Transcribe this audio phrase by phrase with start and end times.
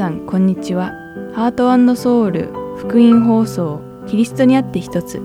[0.00, 0.92] さんこんにちは。
[1.34, 5.18] ハートソウル福音放送キリストにあって一つ。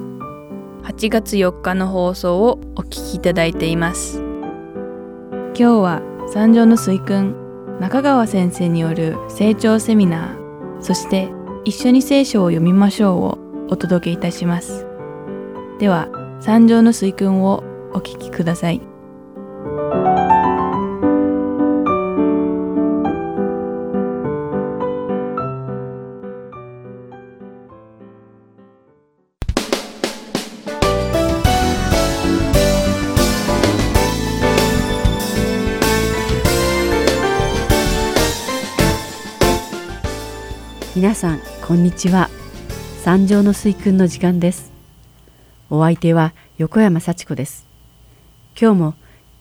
[0.83, 4.19] 8月4日の放送をお聞きいただいています。
[4.19, 7.37] 今日は三条の水君
[7.79, 11.29] 中川先生による成長セミナーそして
[11.63, 13.37] 一緒に聖書を読みましょうを
[13.69, 14.85] お届けいたします。
[15.79, 16.09] では
[16.41, 18.81] 三条の水君をお聞きください。
[41.15, 42.29] 皆さんこんにちは。
[43.01, 44.73] 三条の水訓の時間です。
[45.69, 47.65] お相手は横山幸子です。
[48.59, 48.95] 今日も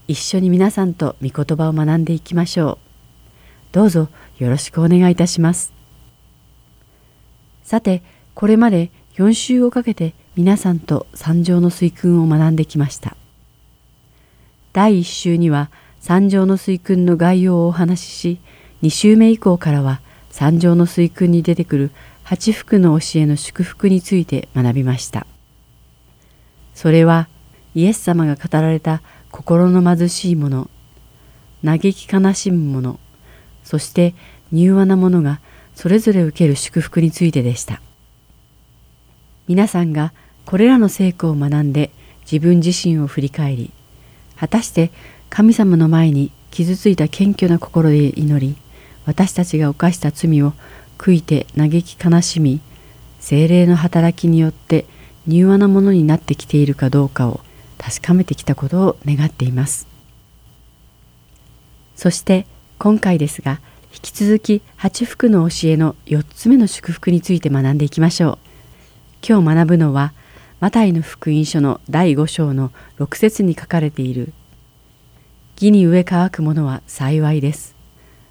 [0.07, 3.73] 一緒に皆さんと御言葉を学んでいきましょう。
[3.73, 5.73] どうぞよろしくお願いいたします。
[7.65, 8.05] さて
[8.35, 13.17] これまで4週をかけて皆さんと三条の水訓を学んできました。
[14.73, 18.41] 第1週には三条の水訓の概要をお話しし
[18.85, 20.04] 2週目以降からは
[20.35, 21.91] 三条の水訓に出てくる
[22.25, 25.29] 八福の教えの祝福について学びました。
[26.75, 27.29] それは
[27.77, 30.69] イエス様が語られた心の貧しい者、
[31.65, 32.99] 嘆き悲しむ者、
[33.63, 34.17] そして
[34.53, 35.41] 柔和な者が
[35.77, 37.81] それぞれ受ける祝福についてでした。
[39.47, 40.13] 皆さんが
[40.47, 43.71] これらの成功を学んで自分自身を振り返り、
[44.35, 44.91] 果たして
[45.31, 48.64] 神様の前に傷ついた謙虚な心で祈り、
[49.07, 50.53] 私たちが犯した罪を
[50.99, 52.61] 悔いて嘆き悲しみ
[53.21, 54.87] 精霊の働きによって
[55.27, 57.41] 柔和なものになってきているかどうかを
[57.79, 59.87] 確かめてきたことを願っています。
[61.97, 62.47] そして
[62.79, 63.61] 今回ですが
[63.93, 68.39] 引き続き八福の教えの4つ目の祝福について学んでいきましょう。
[69.27, 70.13] 今日学ぶのは
[70.61, 74.33] マタイの福音書の第5章の6節に書かれている
[75.57, 77.73] 「義に植え乾くものは幸いです」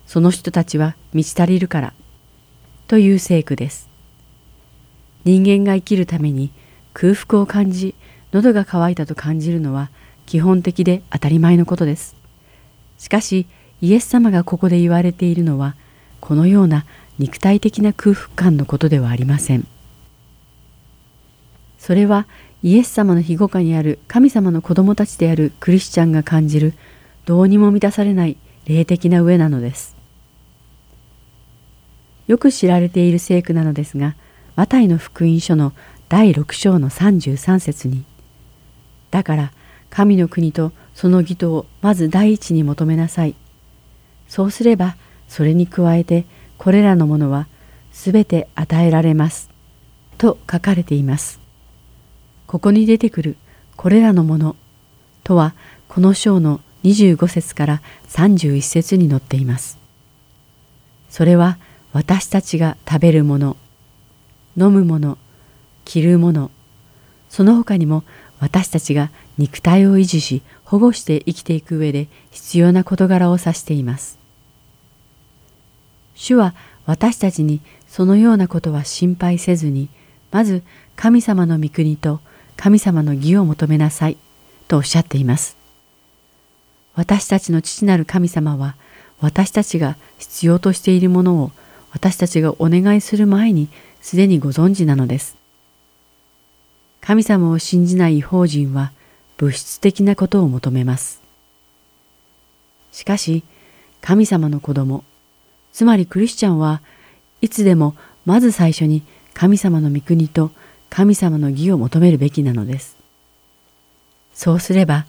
[0.05, 1.93] その人たちは満ち足りるから
[2.87, 3.89] という聖句です。
[5.25, 6.51] 人間が生きるために
[6.93, 7.95] 空腹を感じ
[8.31, 9.89] 喉が渇いたと感じるのは
[10.25, 12.15] 基本的で当たり前のことです。
[12.97, 13.47] しかし
[13.81, 15.75] イエス様がここで言われているのは
[16.19, 16.85] このような
[17.19, 19.67] 肉体的な空腹感のことではありません。
[21.77, 22.27] それは
[22.63, 26.73] イエス様の庇護下にある神様の子供たちであるクリスチャンが感じる
[27.25, 29.92] どうにも満たされない霊的な上なのです。
[32.27, 34.15] よく知られている聖句なのですが、
[34.55, 35.73] マタイの福音書の
[36.09, 38.05] 第6章の33節に、
[39.11, 39.51] だから
[39.89, 43.35] 神の国とその義とをまず第一に求めなさい。
[44.27, 44.95] そうすれば
[45.27, 46.25] それに加えて
[46.57, 47.47] これらのものは
[47.91, 49.49] すべて与えられます。
[50.17, 51.39] と書かれています。
[52.47, 53.37] ここに出てくる
[53.75, 54.55] これらのもの
[55.23, 55.53] とは
[55.87, 59.77] この章の25節から31節に載っています。
[61.09, 61.57] それは
[61.93, 63.55] 私たちが食べるもの
[64.57, 65.17] 飲むもの
[65.85, 66.51] 着るもの
[67.29, 68.03] その他にも
[68.39, 74.19] 私たちが肉体を維持し保護して生きていく上で必要な事柄を指しています。
[76.15, 76.53] 主は
[76.85, 79.89] 私たちにそのようなことは心配せずに
[80.31, 80.61] まず
[80.95, 82.19] 神様の御国と
[82.57, 84.17] 神様の義を求めなさい
[84.67, 85.57] とおっしゃっています。
[86.95, 88.75] 私たちの父なる神様は
[89.19, 91.51] 私たちが必要としているものを
[91.93, 93.69] 私たちがお願いする前に
[94.01, 95.37] すでにご存知なのです。
[97.01, 98.91] 神様を信じない違法人は
[99.37, 101.21] 物質的なことを求めます。
[102.91, 103.43] しかし、
[104.01, 105.03] 神様の子供、
[105.71, 106.81] つまりクリスチャンは
[107.41, 107.95] いつでも
[108.25, 109.03] まず最初に
[109.33, 110.51] 神様の御国と
[110.89, 112.97] 神様の義を求めるべきなのです。
[114.33, 115.05] そうすれば、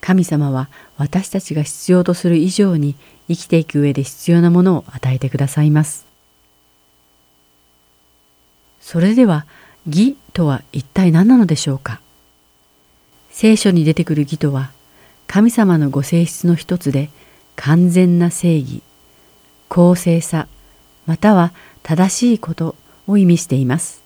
[0.00, 2.94] 神様は私たちが必要とする以上に
[3.28, 6.07] 生きていく上で必要なものを与えてくださいます。
[8.80, 9.46] それでは
[9.86, 12.00] 義とは一体何なのでしょうか？
[13.30, 14.70] 聖書に出てくる義とは
[15.26, 17.10] 神様のご性質の一つで
[17.56, 18.82] 完全な正義、
[19.68, 20.46] 公正さ、
[21.06, 21.52] または
[21.82, 22.74] 正しいこと
[23.06, 24.02] を意味しています。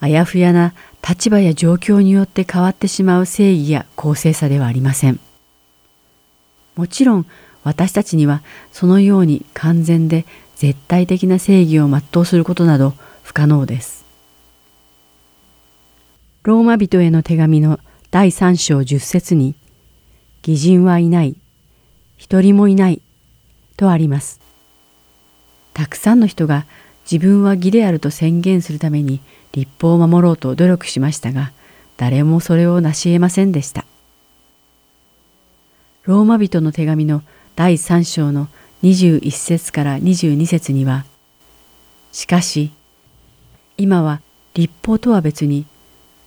[0.00, 0.74] あやふやな
[1.06, 5.20] 立場や状況によって変わってしまう正義や公正さではありません。
[6.76, 7.26] もちろん
[7.64, 8.42] 私たちには
[8.72, 10.24] そのように完全で
[10.56, 12.94] 絶対的な正義を全うすることなど
[13.26, 14.04] 不可能です。
[16.44, 17.80] ローマ人への手紙の
[18.12, 19.56] 第3章10節に、
[20.46, 21.34] 義人はいない、
[22.16, 23.02] 一人もいない、
[23.76, 24.40] とあります。
[25.74, 26.66] たくさんの人が
[27.10, 29.20] 自分は義であると宣言するために
[29.50, 31.50] 立法を守ろうと努力しましたが、
[31.96, 33.84] 誰もそれを成し得ませんでした。
[36.04, 37.22] ローマ人の手紙の
[37.56, 38.46] 第3章の
[38.84, 41.04] 21節から22節には、
[42.12, 42.70] しかし、
[43.78, 44.20] 今は
[44.54, 45.66] 立法とは別に、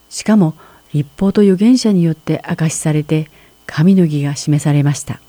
[0.10, 0.56] しかも
[0.94, 3.30] 立法と預言者によって明かしされて
[3.66, 5.20] 神の義が示されました。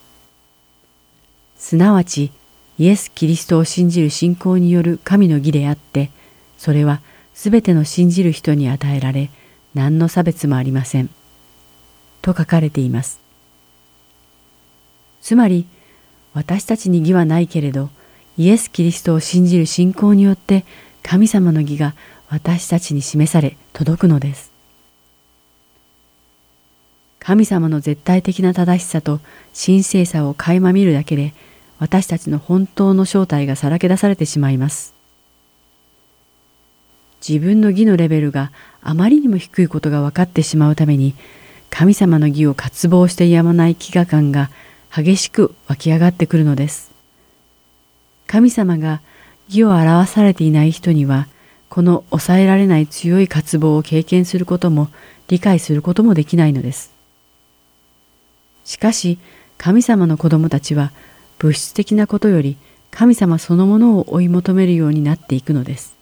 [1.57, 2.33] すなわち、
[2.79, 6.11] イエス・キリストを信じる信仰による神の義であって、
[6.57, 7.01] それは
[7.35, 9.31] すべての信じる人に与えられ、
[9.75, 11.11] 何の差別もありません。
[12.23, 13.21] と書かれています。
[15.21, 15.67] つまり、
[16.33, 17.91] 私たちに義はないけれど、
[18.39, 20.65] イエス・キリストを信じる信仰によって
[21.03, 21.95] 神様の義が
[22.31, 24.53] 私たちに示され届くのです。
[27.19, 29.21] 神様の絶対的な正しさと
[29.53, 31.35] 神聖さを垣間見るだけで
[31.79, 34.95] 私たちの本当の正体がさらけ出されてしまいます。
[37.27, 41.15] 自分の義のレベルがあまりにも低いことが分かってしまうために
[41.69, 44.51] 神様の義を渇望してやまない飢餓感が
[44.95, 46.91] 激しく湧き上がってくるのです。
[48.27, 49.01] 神様が
[49.49, 51.27] 義を表されていない人には
[51.71, 54.89] この抑えられない強い渇望を経験することも
[55.29, 56.93] 理解することもできないのです。
[58.65, 59.19] しかし
[59.57, 60.93] 神様の子供たちは
[61.39, 62.59] 物質的なことより
[62.91, 65.95] 神様そのものを追い求めるようになっていくのです。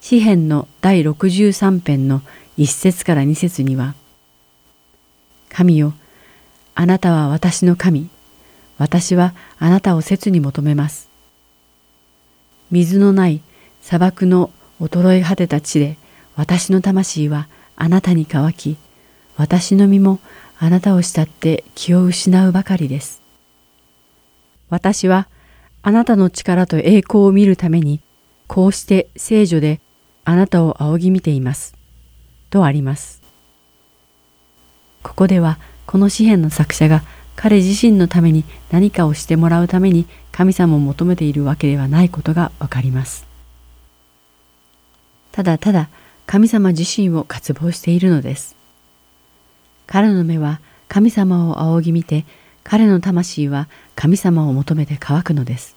[0.00, 2.22] 詩編の第63編の
[2.58, 3.94] 1節から2節には、
[5.48, 5.94] 神よ、
[6.76, 8.08] あなたは私の神、
[8.78, 11.15] 私はあなたを切に求めます。
[12.70, 13.40] 水のない
[13.82, 15.96] 砂漠の衰え果てた地で
[16.36, 18.76] 私の魂はあなたに乾き、
[19.36, 20.18] 私の身も
[20.58, 23.22] あなたを慕って気を失うばかりです。
[24.68, 25.28] 私は
[25.82, 28.00] あなたの力と栄光を見るために、
[28.48, 29.80] こうして聖女で
[30.24, 31.74] あなたを仰ぎ見ています。
[32.50, 33.22] とあります。
[35.02, 37.02] ここではこの詩篇の作者が
[37.36, 43.26] 彼自身のために何かをしてもらうために神様を求めているわけではないことがわかります。
[45.32, 45.88] ただただ
[46.26, 48.54] 神様自身を渇望しているのです。
[49.86, 52.26] 彼の目は神様を仰ぎ見て、
[52.64, 55.74] 彼の魂は神様を求めて乾くのです。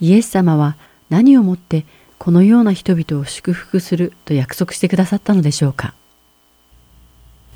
[0.00, 0.76] イエス様は
[1.10, 1.86] 何をもって
[2.18, 5.92] このような人々を祝福すると約束してくださったのでしょうか。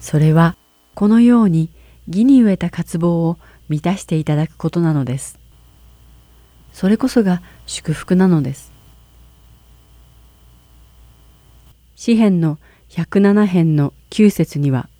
[0.01, 0.57] それは
[0.97, 1.69] このように
[2.09, 3.39] 義に飢えた渇望を
[3.73, 5.39] 満たしていただくことなのです。
[6.75, 8.71] それこそが祝福なのです。
[11.97, 12.59] 詩篇の
[12.91, 14.91] 107編の9節には、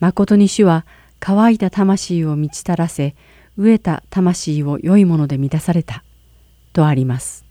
[0.00, 0.84] 誠に主は
[1.20, 3.14] 乾いた魂を満ち足らせ、
[3.56, 6.02] 飢えた魂を良いもので満たされた、
[6.72, 7.44] とあります。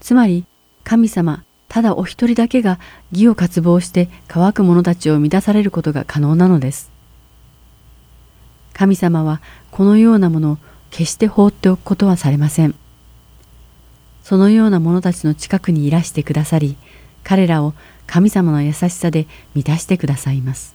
[0.00, 0.44] つまり、
[0.82, 2.78] 神様、ただお一人だけが
[3.10, 6.93] 義を渇望して乾く者たちを満たされることが可能なのです。
[8.74, 9.40] 神様は
[9.70, 10.58] このようなものを
[10.90, 12.74] 決して放っておくことはされません。
[14.22, 16.76] そのような者たちの近くにいらしてくださり、
[17.22, 17.74] 彼らを
[18.06, 20.74] 神様の優しさで満たしてくださいます。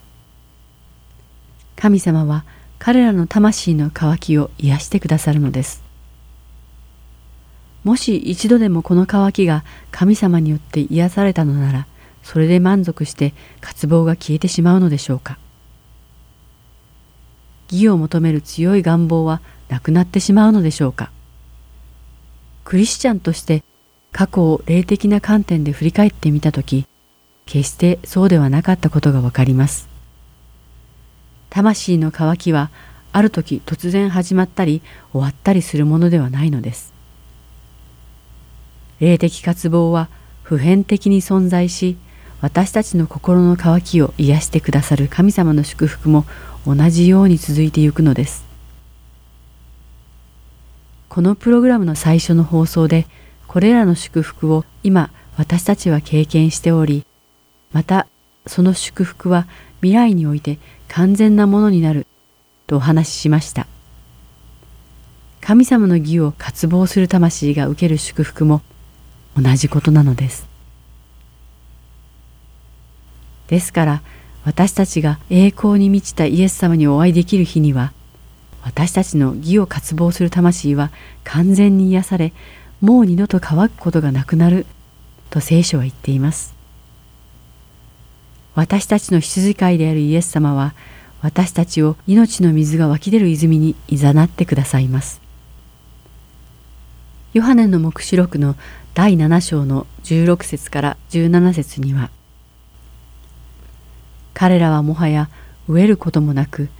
[1.76, 2.44] 神様は
[2.78, 5.82] 彼らの魂の渇きを癒してくださるのです。
[7.84, 11.86] もし一度でもこの渇きが神様によって癒されたのなら、
[12.22, 15.38] それで満足して渇望が消えてしまうのでしょうか。
[17.72, 21.10] 義を求める強い願望はなくなってしまうのでしょうか。
[22.64, 23.64] クリスチャンとして
[24.12, 26.86] 過去を霊的な観点で振り返ってみたとき、
[27.46, 29.88] 決してそうではなかったことがわかります。
[31.48, 32.70] 魂の渇きは
[33.12, 36.92] ある時突然始まったり終わったりするものではないのです。
[39.00, 40.08] 霊的渇望は
[40.42, 41.96] 普遍的に存在し、
[42.40, 46.24] 私たちの心の渇きを癒してくださる神様の祝福も
[46.66, 48.44] 同じように続いてゆくのです。
[51.08, 53.06] このプログラムの最初の放送で
[53.46, 57.04] これらの祝福を今私たちは経験しており、
[57.72, 58.06] また
[58.46, 59.46] その祝福は
[59.80, 62.06] 未来において完全なものになる
[62.66, 63.66] とお話ししました。
[65.40, 68.60] 神様の義を渇望する魂が受ける祝福も
[69.34, 70.46] 同じことなのです。
[73.48, 74.02] ですから
[74.44, 77.92] 私たちが栄光に満ちたイエス様にお会いできる日には
[78.62, 80.90] 私たちの義を渇望する魂は
[81.24, 82.32] 完全に癒され
[82.80, 84.66] もう二度と乾くことがなくなる
[85.28, 86.54] と聖書は言っています。
[88.54, 90.74] 私たちの羊飼いであるイエス様は
[91.22, 95.20] 私たちを命の水が湧き出る泉に誘ってくださいます。
[97.32, 98.56] ヨハネの黙示録の
[98.94, 102.10] 第7章の16節から17節には
[104.40, 105.28] 彼らはもはや
[105.68, 106.70] 飢えることもなく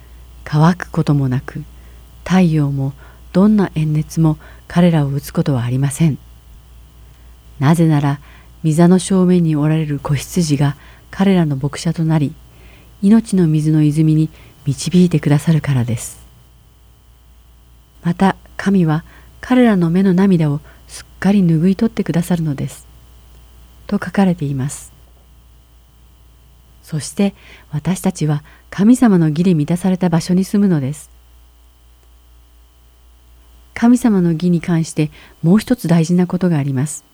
[0.45, 1.63] 乾くこともなく
[2.25, 2.95] 太陽も
[3.35, 6.17] どんな炎熱も彼らを打つことはありません。
[7.59, 8.19] なぜなら
[8.65, 10.79] 御座の正面におられる子羊が
[11.11, 12.35] 彼らの牧者となり
[13.03, 14.31] 命の水の泉に
[14.65, 16.27] 導いてくださるからです。
[18.03, 19.05] また神は
[19.43, 22.87] 彼らの目の涙をすっかり拭い取ってくださるのです。
[23.87, 24.90] と書かれています。
[26.91, 27.35] そして
[27.71, 31.09] 私たちは神様の義で満たされた場所に住むのです。
[33.75, 37.05] 神様の義に関してもう一つ大事なことがあります。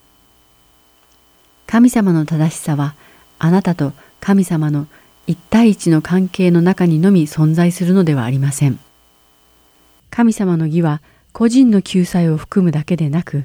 [1.67, 2.95] 神様の正しさは
[3.39, 4.87] あなたと神様の
[5.27, 8.79] 一対一の関係の中にのみ存在するのではありません。
[10.09, 11.03] 神様の義は
[11.35, 13.45] 個人の救済を含むだけでなく、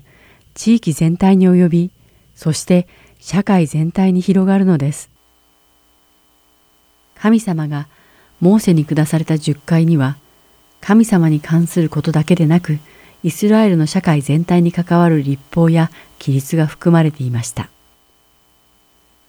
[0.53, 1.91] 地域全体に及び、
[2.37, 2.87] そして
[3.19, 5.10] 社会全体に広がるのです。
[7.21, 7.87] 神様が
[8.39, 10.17] モーセに下された十回には、
[10.81, 12.79] 神様に関することだけでなく、
[13.21, 17.69] イスラエルの社会全体に関わる立法や規律が含まれていました。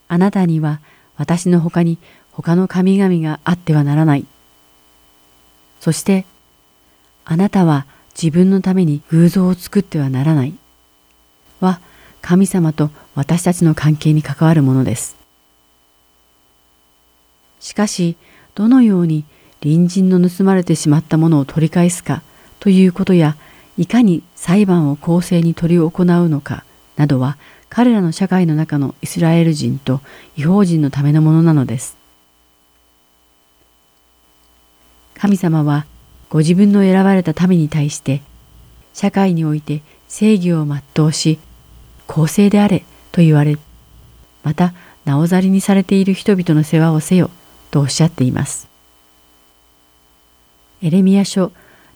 [0.09, 0.81] あなたには
[1.19, 1.99] 私の他に
[2.31, 4.25] 他の神々があってはならない。
[5.79, 6.25] そして、
[7.27, 7.85] あなたは
[8.15, 10.55] 自分のために偶像を作ってはならない。
[11.61, 11.79] は、
[12.23, 15.22] 神様と私たちの関係に関わるものです。
[17.63, 18.17] しかし、
[18.57, 19.25] どのように
[19.61, 22.23] 隣人の盗まれてしまったものを取り返すか
[22.59, 23.37] ということや、
[23.79, 26.65] いかに裁判を公正に執り行うのか
[26.97, 27.39] などは、
[27.69, 30.01] 彼らの社会の中のイスラエル人と
[30.37, 31.97] 違法人のためのものなのです。
[35.15, 35.87] 神様は
[36.31, 38.23] ご自分の選ばれた民に対して
[38.93, 41.39] 社会において正義を全うし
[42.09, 43.57] 公正であれと言われ
[44.43, 47.31] またなおざりにされている人々の世話をせよ
[47.73, 48.69] とおっしゃっています。
[50.83, 51.51] エレミア書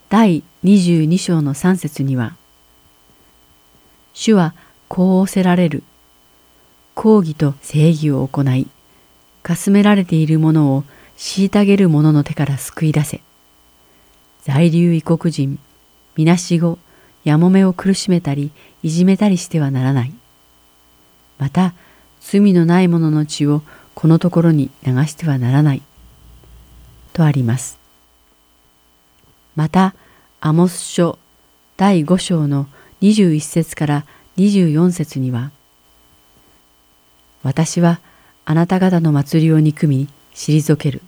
[0.08, 2.34] 第22章の3節には
[4.14, 4.54] 主は
[4.88, 5.82] こう仰せられる
[6.94, 8.68] 抗議と正義を行い
[9.42, 10.84] かすめられているものを
[11.18, 13.20] 虐げる者の手から救い出せ。
[14.42, 15.58] 在留異国人、
[16.16, 16.78] みなしご、
[17.24, 18.50] やもめを苦しめたり、
[18.82, 20.12] いじめたりしてはならない。
[21.38, 21.74] また、
[22.20, 23.62] 罪のない者の血を
[23.96, 25.82] このところに流してはならない。
[27.14, 27.78] とあります。
[29.56, 29.94] また、
[30.38, 31.18] アモス書
[31.78, 32.66] 第5章の
[33.00, 34.04] 21節から
[34.36, 35.50] 24節には、
[37.42, 38.00] 私は
[38.44, 41.00] あなた方の祭りを憎み、退ける。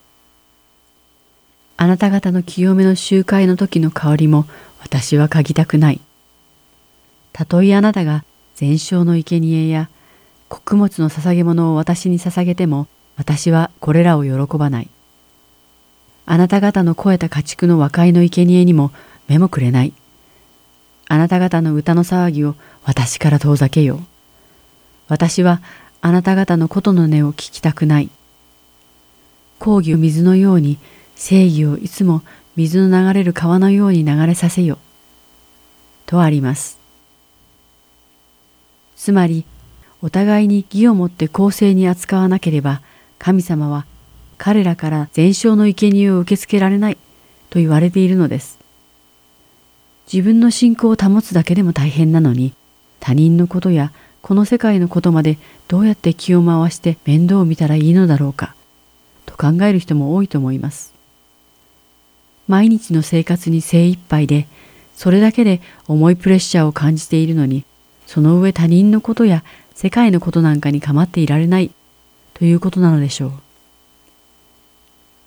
[1.76, 4.47] あなた方の清めの集会の時の香りも
[4.80, 6.00] 私は嗅ぎたくない。
[7.35, 9.90] たとえあなたが全焼の生贄や
[10.49, 12.87] 穀物の捧げ物を私に捧げても
[13.17, 14.88] 私はこれらを喜ばない。
[16.26, 18.93] あなた方の肥えた家畜の和解の生贄にも
[19.28, 19.93] 目もくれない。
[21.09, 24.00] あなた方の歌の騒ぎを私から遠ざけよう。
[25.09, 25.61] 私は
[26.00, 28.11] あなた方の琴の音を聞きたくない。
[29.59, 30.78] 講義を水のように
[31.17, 32.23] 正義をいつも
[32.57, 34.78] 水の流れる川のように流れさせよ。
[36.07, 36.78] とあります。
[38.97, 39.45] つまり、
[40.00, 42.81] お互いに義をもって公正に扱わなければ、
[43.19, 43.87] 神様は
[44.37, 46.99] 彼らから全焼の生贄を受け付けられない
[47.50, 48.59] と言われているのです。
[50.12, 52.55] 自分の信仰を保つだけでも大変なのに、
[53.00, 58.55] 他人のことやこの世界のことまでどうやって気を回して面倒を見たらいいのだろうか。
[59.26, 60.95] と考える人も多いと思います。
[62.47, 64.47] 毎日の生活に精一杯で、
[64.97, 67.64] それだけで重いプレッシャーを感じているのに、
[68.07, 69.45] その上他人のことや
[69.78, 71.70] 世界のことなんかに構っていられない
[72.35, 73.32] ということなのでしょう。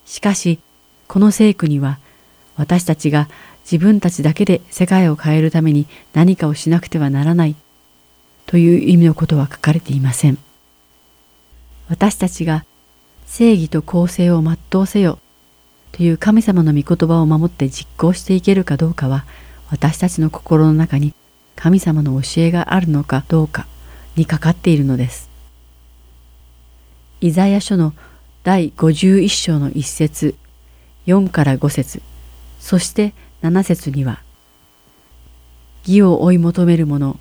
[0.05, 0.59] しかし、
[1.07, 1.99] この聖句には、
[2.57, 3.29] 私たちが
[3.63, 7.55] 自分たちだけで世界を変えるために何かをしなくてはならない
[8.45, 10.37] という意味のことは書かれていません。
[11.87, 12.65] 私たちが
[13.27, 15.19] 正義と公正を全うせよ
[15.93, 19.23] という神様の御言葉を守って実行していけるかどうかは
[19.69, 21.13] 私たちの心の中に
[21.55, 23.65] 神様の教えがあるのかどうか
[24.15, 25.29] にかかっているのです。
[27.21, 27.93] イザヤ書の
[28.43, 30.35] 第51章の一節
[31.05, 32.01] 4から5節
[32.59, 33.13] そして
[33.43, 34.23] 7節には
[35.85, 37.19] 義を追い求める者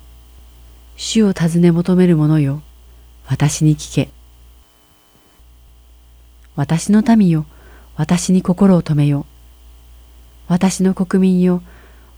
[0.95, 2.63] 主を尋ね求める者よ
[3.27, 4.09] 私に聞け
[6.55, 7.45] 私の民よ、
[7.95, 9.25] 私に心を止めよ。
[10.47, 11.61] 私の国民よ、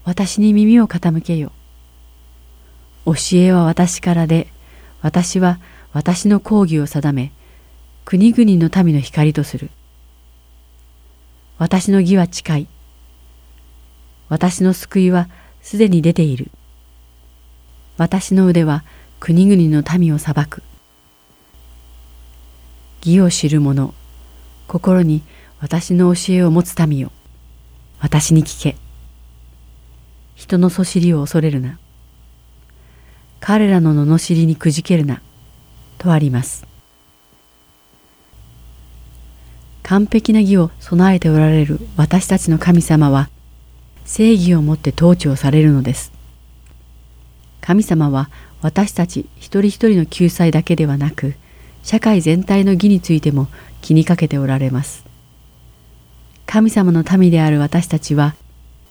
[0.06, 1.52] 私に耳を傾けよ。
[3.06, 4.48] 教えは私からで、
[5.04, 5.60] 私は
[5.92, 7.34] 私の講義を定め、
[8.06, 9.70] 国々の民の光とする。
[11.58, 12.68] 私の義は近い。
[14.30, 15.28] 私の救いは
[15.62, 16.50] すでに出ている。
[17.98, 18.86] 私の腕は
[19.20, 20.64] 国々の民を裁く。
[23.06, 23.94] 義を知る者、
[24.68, 25.22] 心に
[25.60, 27.12] 私の教えを持つ民よ。
[28.00, 28.78] 私に聞け。
[30.36, 31.78] 人のそしりを恐れるな。
[33.46, 35.22] 彼らの罵りにくじけるな。
[35.98, 36.66] とあります。
[39.84, 43.30] 完璧な義を備えておられる私たちの神様は
[44.06, 46.14] 正義をもって統治をされるのです。
[47.60, 48.30] 神様は
[48.62, 51.36] 私たち一人一人の救済だけではなく
[51.84, 53.50] 社会全体の義についても
[53.82, 55.04] 気にかけておられます。
[56.46, 58.36] 神様の民である私たちは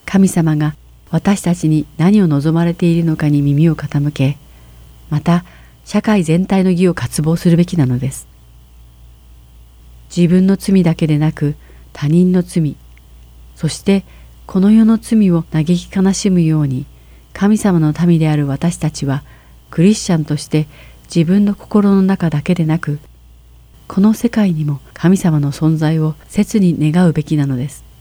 [0.05, 0.77] 神様が
[1.12, 4.38] 私たちに何を望まれているのかに耳を傾け
[5.11, 5.45] また
[5.85, 8.26] 社会全体の義を渇望するべきなのです。
[10.14, 11.54] 自分の罪だけでなく
[11.92, 12.76] 他人の罪
[13.57, 14.04] そして
[14.47, 16.87] この世の罪を嘆き悲しむように
[17.33, 19.23] 神様の民である私たちは
[19.71, 20.66] クリスチャンとして
[21.14, 22.99] 自分の心の中だけでなく
[23.88, 27.92] この世界にも神様の存在を切に願うべきなのです。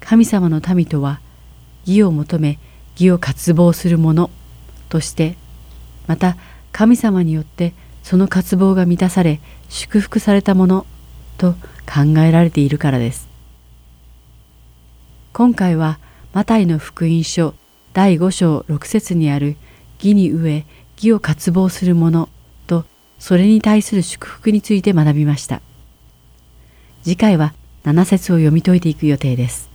[0.00, 1.20] 神様の民とは
[1.86, 2.58] 義を求め
[2.94, 4.30] 義を渇望する者
[4.88, 5.36] として
[6.06, 6.36] また
[6.72, 10.86] 神様によってその渇望が満たされ祝福されたもの
[11.38, 11.52] と
[11.86, 13.28] 考えられているからです。
[15.32, 15.98] 今回は
[16.32, 17.54] マタイの福音書
[17.92, 19.56] 第5章6節にある
[19.98, 20.66] 義に飢え
[20.96, 22.28] 義を渇望する者
[22.66, 22.84] と
[23.18, 25.62] それに対する祝福について学びました。
[27.02, 29.69] 次回は7節を読み解いていく予定です。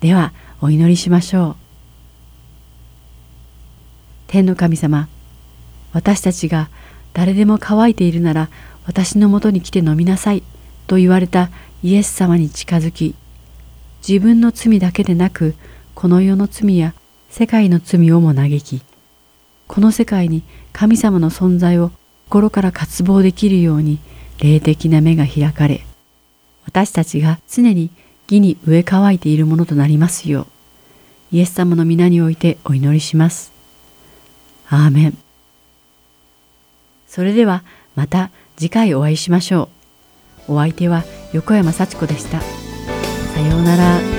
[0.00, 1.56] ではお祈りしましょう。
[4.26, 5.08] 天の神様、
[5.92, 6.68] 私たちが
[7.12, 8.48] 誰でも乾いているなら
[8.86, 10.42] 私のもとに来て飲みなさい
[10.86, 11.50] と言われた
[11.82, 13.14] イエス様に近づき、
[14.06, 15.54] 自分の罪だけでなく
[15.94, 16.94] この世の罪や
[17.28, 18.82] 世界の罪をも嘆き
[19.66, 21.90] この世界に神様の存在を
[22.26, 23.98] 心から渇望できるように
[24.38, 25.84] 霊的な目が開かれ
[26.66, 27.90] 私たちが常に
[28.28, 30.42] 義に植え乾いているものとなりますよ
[31.32, 33.52] うイエス様の皆においてお祈りします。
[34.68, 35.18] アーメン
[37.06, 37.62] それでは
[37.94, 39.68] また次回お会いしましょ
[40.48, 40.52] う。
[40.54, 42.40] お相手は横山幸子でした。
[42.40, 44.15] さようなら。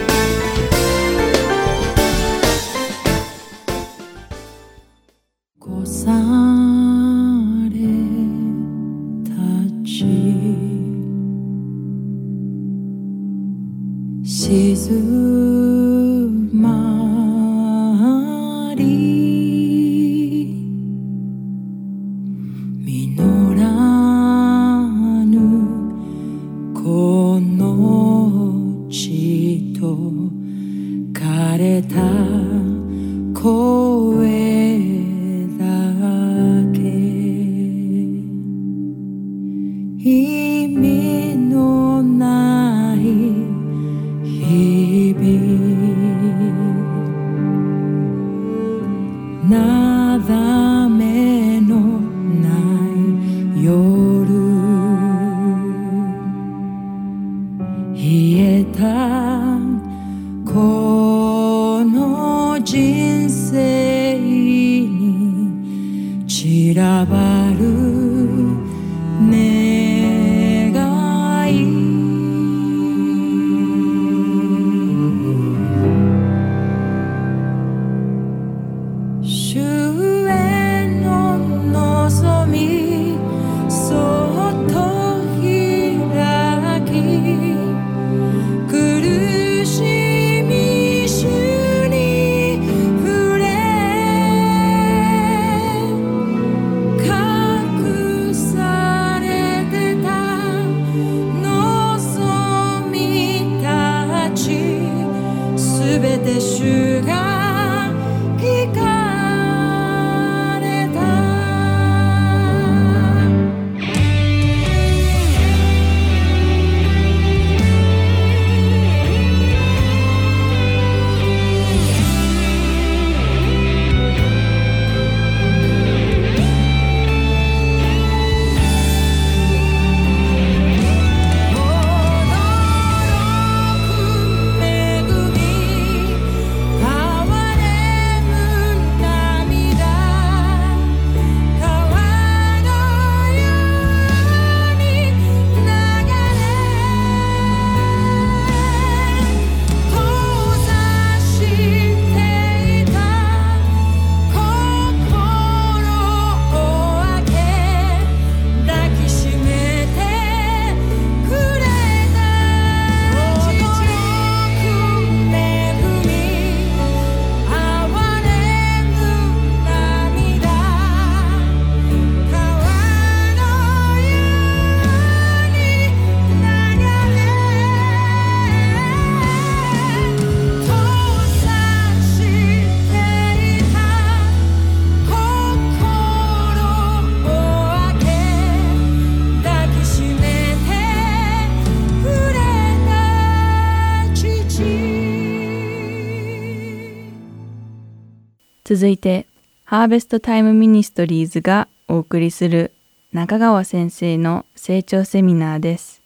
[198.70, 199.28] 続いて、
[199.64, 202.74] ハーベストタイムミニストリーズがお送りする
[203.14, 206.02] 中川先生の成長セミナーです。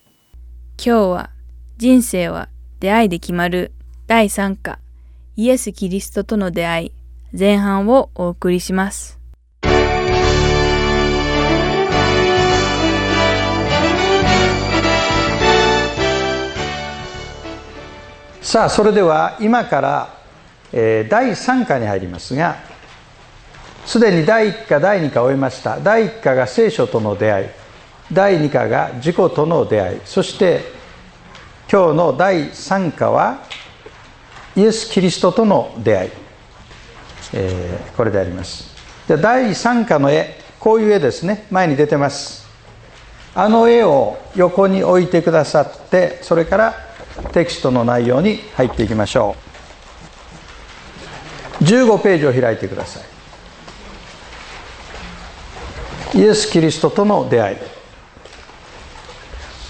[0.77, 1.29] 今日は
[1.79, 3.71] 人生は出会いで決まる
[4.05, 4.77] 第3課
[5.35, 6.91] イエス・キリストとの出会い
[7.35, 9.19] 前半をお送りします。
[18.43, 20.20] さあそれでは今から、
[20.73, 22.57] え、第3課に入りますが
[23.85, 25.79] すでに第1課第2課を終えました。
[25.79, 27.47] 第1課が聖書との出会い
[28.11, 30.61] 第2課が自己との出会いそして
[31.71, 33.39] 今日の第3課は
[34.55, 36.11] イエス・キリストとの出会い、
[37.33, 38.69] えー、これであります。
[39.07, 41.47] で第3課の絵こういう絵ですね。
[41.49, 42.47] 前に出てます。
[43.33, 46.75] あの絵を横に置いてくださってそれから
[47.31, 49.50] テキストの内容に入っていきましょう。
[51.61, 53.03] 15ページを開いてください。
[56.19, 57.57] イエス・キリストとの出会い、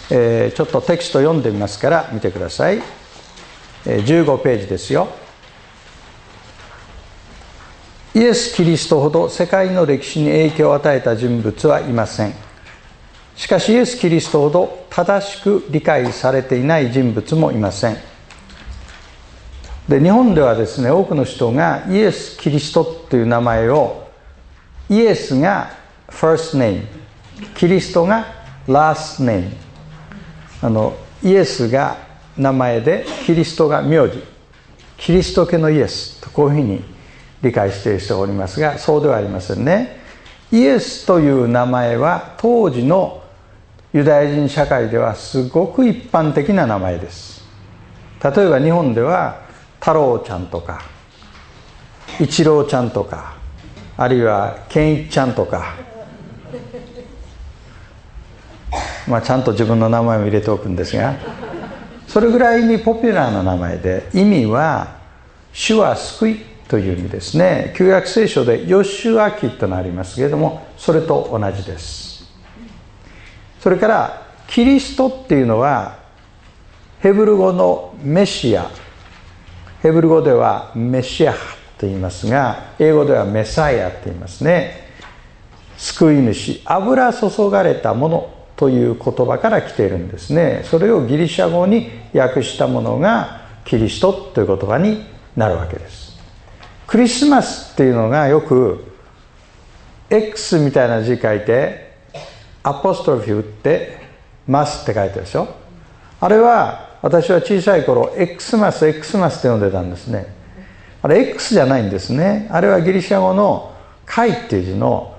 [0.09, 2.81] えー、ちょっとテキスト読んでみますから見てください。
[3.85, 5.07] え15ページですよ。
[8.13, 12.33] イエス・キリストほど世界の歴史に影響を与えた人物はいません。
[13.35, 18.10] しかしイエス・キリストほど正しく理解されていない人物もいません。
[19.87, 24.07] で日本ではですね多くの人がイエス・キリストという名前を
[24.89, 25.71] イエスが
[26.09, 26.85] first name
[27.55, 28.25] キリストが
[28.67, 29.49] last name
[30.61, 31.97] あのイエスが
[32.37, 34.23] 名前でキリストが名字
[34.97, 36.83] キリスト家のイエスとこういうふうに
[37.41, 39.99] 理解している人がおりますがそうではありませんね。
[40.51, 43.23] イエスという名前は当時の
[43.93, 47.43] ユダヤ人社会ではすごく一般的な名前です。
[48.23, 49.41] 例えば日本では
[49.81, 50.83] 太郎ちゃんとか
[52.19, 53.33] 一郎ちゃんとか
[53.97, 55.73] あるいは健一ちゃんとか
[59.07, 61.15] まあちゃんと自分の名前も入れておくんですが
[62.07, 64.99] それぐらいにポピュラーな名前で意味は
[65.51, 67.73] 「主は救い」という意味ですね。
[67.75, 72.29] 旧約聖書で「ヨシュアキ」となりますけれどもそれと同じです。
[73.59, 75.95] それからキリストっていうのは
[76.99, 78.69] ヘブル語のメシア。
[79.81, 84.89] ヘブル語ではメシアと言いますが英語ではメサイアと言いますね。
[85.77, 90.61] 救い主油注がれたものという言葉から来ているんですね。
[90.65, 95.03] それをギリシャ語に訳したものがキリストという言葉に
[95.35, 96.15] なるわけです。
[96.85, 98.93] クリスマスっていうのがよく
[100.11, 101.95] X みたいな字書いて
[102.61, 103.97] アポストロフィー打って
[104.45, 105.47] ますって書いてるでしょ。
[106.19, 110.27] あれは私は小さい頃 X マス X マスって呼んでたんですね。
[111.01, 112.47] あれ X じゃないんですね。
[112.51, 113.71] あれはギリシャ語の
[114.05, 115.15] 「貝」っていう字の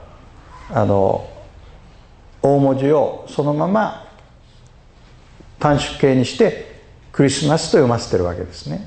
[0.71, 1.29] あの
[2.41, 4.07] 大文字をそのまま
[5.59, 6.81] 短縮形にして
[7.13, 8.87] クリスマスと読ませてるわけですね、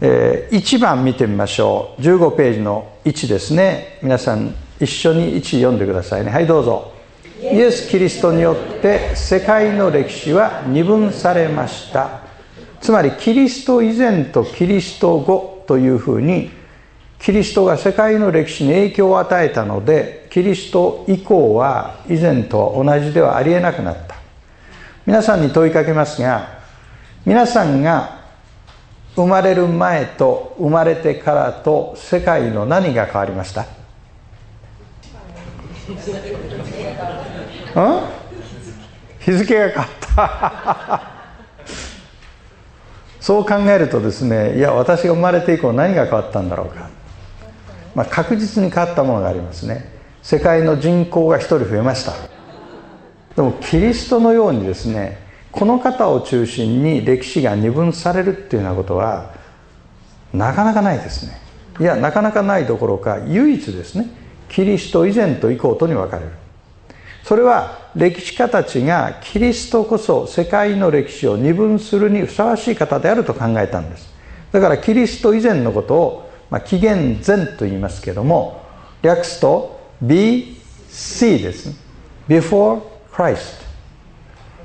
[0.00, 2.02] えー、1番見てみましょう。
[2.02, 3.98] 15ページの1ですね。
[4.02, 6.30] 皆さん一緒に1読んでくださいね。
[6.30, 6.99] はいどうぞ。
[7.42, 12.20] イエス・キリストによって世界の歴史は二分されました。
[12.82, 16.50] つまりキリスト以前とキリスト後というふうに
[17.18, 24.16] キリストが世界の歴史に影響を与えたのでキリスト以降は以前とは同じではありえなくなった。
[25.06, 26.60] 皆さんに問いかけますが
[27.24, 28.20] 皆さんが
[29.16, 33.66] 生まれる前と生まれてからと世界の何が変わりました？
[37.74, 38.00] うん？
[39.20, 41.02] 日付が変わった。
[43.20, 46.88] そう考えるとですねいや私が生まれて以降何が変わったんだろうか。
[47.94, 49.92] まあ、確実に変わったものがありますね。
[50.22, 52.12] 世界の人口が1人増えました。
[53.36, 55.18] でもキリストのようにですね
[55.52, 59.30] この方を中心に歴史が二分されるっていうようなことは
[60.32, 61.40] なかなかないですね。
[61.78, 64.06] いやなかなかないどころか唯一ですね
[64.48, 66.30] キリスト以前と以降とに分かれる。
[67.24, 74.12] それは歴史家たちがキリストこそ世界の歴史を二分するにふさわしい方であると考えたんです。
[74.52, 78.60] だからキリスト以前のことをまあ、紀元前と言いますけども
[79.02, 81.72] 略すと BC です。
[82.28, 82.80] Before
[83.12, 83.62] Christ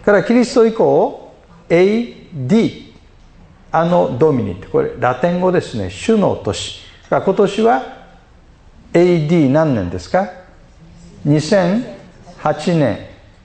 [0.04, 1.32] からキリスト以降
[1.70, 2.92] AD
[3.72, 5.92] あのドミニってこれラテン語ですね。
[5.92, 6.82] 主の年。
[7.08, 7.84] 今年は
[8.94, 10.28] AD 何年ですか？
[12.46, 13.00] 2008年。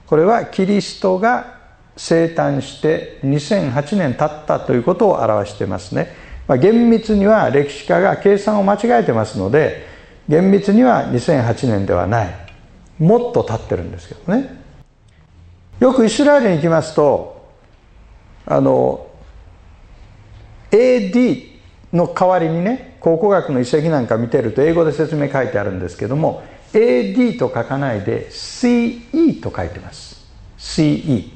[0.05, 1.59] これはキリストが
[1.97, 6.13] 生誕して2008年経ったということを表してますね。
[6.47, 9.87] まあ、厳密には歴史家が計算を間違えてますので
[10.27, 12.35] 厳密には2008年ではない。
[12.99, 14.61] もっと経ってるんですけどね。
[15.79, 17.49] よくイスラエルに行きますと
[18.45, 19.07] あの
[20.69, 21.59] AD
[21.91, 30.25] の代わりにね考古学の遺跡なんか見てると英語で説明書いてあるんですけども AD と書かないで CE と書いてます。
[30.57, 31.29] CE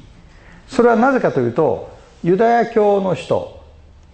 [0.68, 3.62] それはなぜかというとユダヤ教の人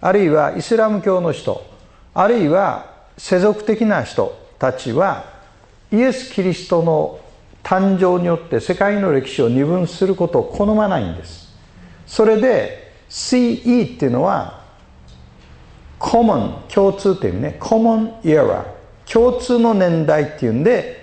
[0.01, 1.65] あるいはイスラム教の人
[2.13, 5.25] あるいは世俗的な人たちは
[5.91, 7.19] イエス・キリストの
[7.63, 11.53] 誕生によって世界の歴史を二分することを好まないんです。
[12.05, 14.63] それで CE っていうのは
[15.99, 17.57] コモン共通っていう意味ね。
[17.59, 18.65] コモンエラ
[19.05, 21.02] 共通の年代っていうんで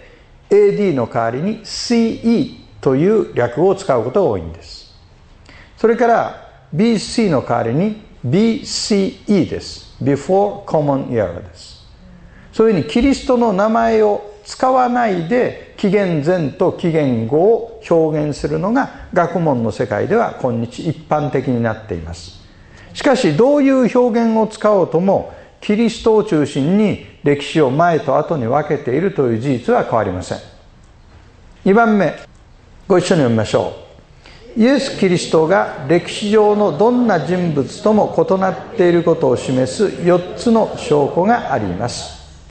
[0.50, 4.92] AD の代わりに CE という略を使うことが多いんです。
[5.76, 9.96] それから BC の代わりに BCE です。
[10.02, 11.80] Before Common Era です。
[12.52, 22.40] そういうふうにキリストの名前を使わないで紀元前と紀元後を表現するのが学問の世界では今日一般的になっています。
[22.92, 30.38] しかしどういう表現を使おうともキリストを中心に歴史を前と後に分けているという事実は変わりません。
[31.64, 32.14] 2番目
[32.88, 33.74] ご一緒に読みましょ
[34.56, 34.60] う。
[34.60, 42.42] イエス・キリストが歴史上のどんな人物とも異なっていることを示す4つの証拠があります、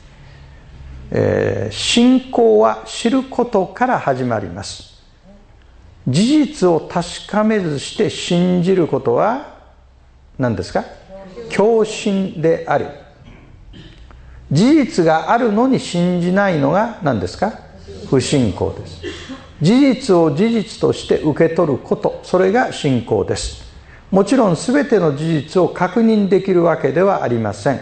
[1.10, 5.02] えー、信仰は知ることから始まります。
[6.08, 9.58] 事実を確かめずして信じることは
[10.38, 10.99] 何ですか？
[11.48, 12.84] 共信であり
[14.50, 17.52] 事実があるのに信じないのが何ですか？
[18.08, 19.02] 不信仰です。
[19.62, 23.62] 事実を事実として受け取ることそれが信仰です。
[24.10, 27.80] もちろん全ての事実を確認できるわけではありません。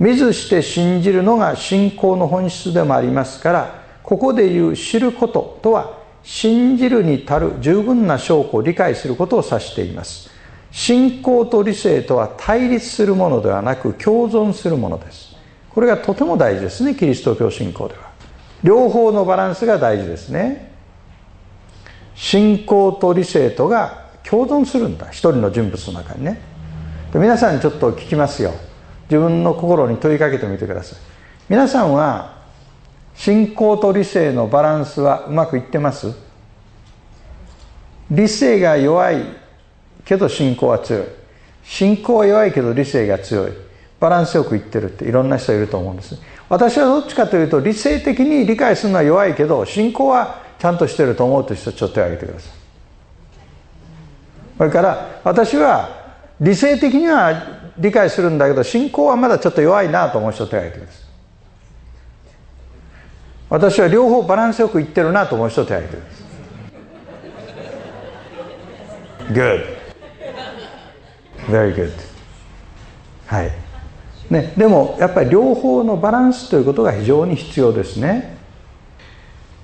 [0.00, 10.30] 見ずして信じるのが信仰の本質でもありますからここで言う知ることとは信じるに足る十分な証拠を理解することを指しています。
[10.72, 15.36] 信仰と理性とは対立するものではなく共存するものです。
[15.70, 18.10] これがとても大事ですねキリスト教信仰では。
[18.62, 20.70] 両方のバランスが大事ですね。
[22.14, 25.08] 信仰と理性とが共存するんだ。
[25.08, 26.40] 一人の人物の中にね。
[27.12, 28.52] で皆さんにちょっと聞きますよ。
[29.04, 30.98] 自分の心に問いかけてみてください。
[31.48, 32.38] 皆さんは
[33.14, 36.14] 信仰と理性のバランスはうまくいってます？
[38.10, 39.24] 理性が弱い
[40.04, 41.02] けど信仰は強い。
[41.64, 43.52] 信仰は弱いけど理性が強い。
[44.00, 46.18] バランスよくいってるっていろんな人いると思うんです。
[46.48, 52.52] 私はどっちかというと理性的に理解するのは弱いけど信仰はちゃんとしてると思うという人ちょっと手を挙げてください。
[54.58, 61.02] それから私は理性的には理解するんだけど信仰はまだちょっと弱いなと思う人手を挙げてください。
[63.50, 66.20] 私は両方バランスよくいってるなと思う人手を挙げてくださ
[69.32, 69.34] い。
[69.34, 69.79] Good.
[71.50, 71.92] Very good.
[73.26, 73.50] はい。
[74.30, 78.36] ね、でもやっぱり両方のバランスということが非常に必要ですね。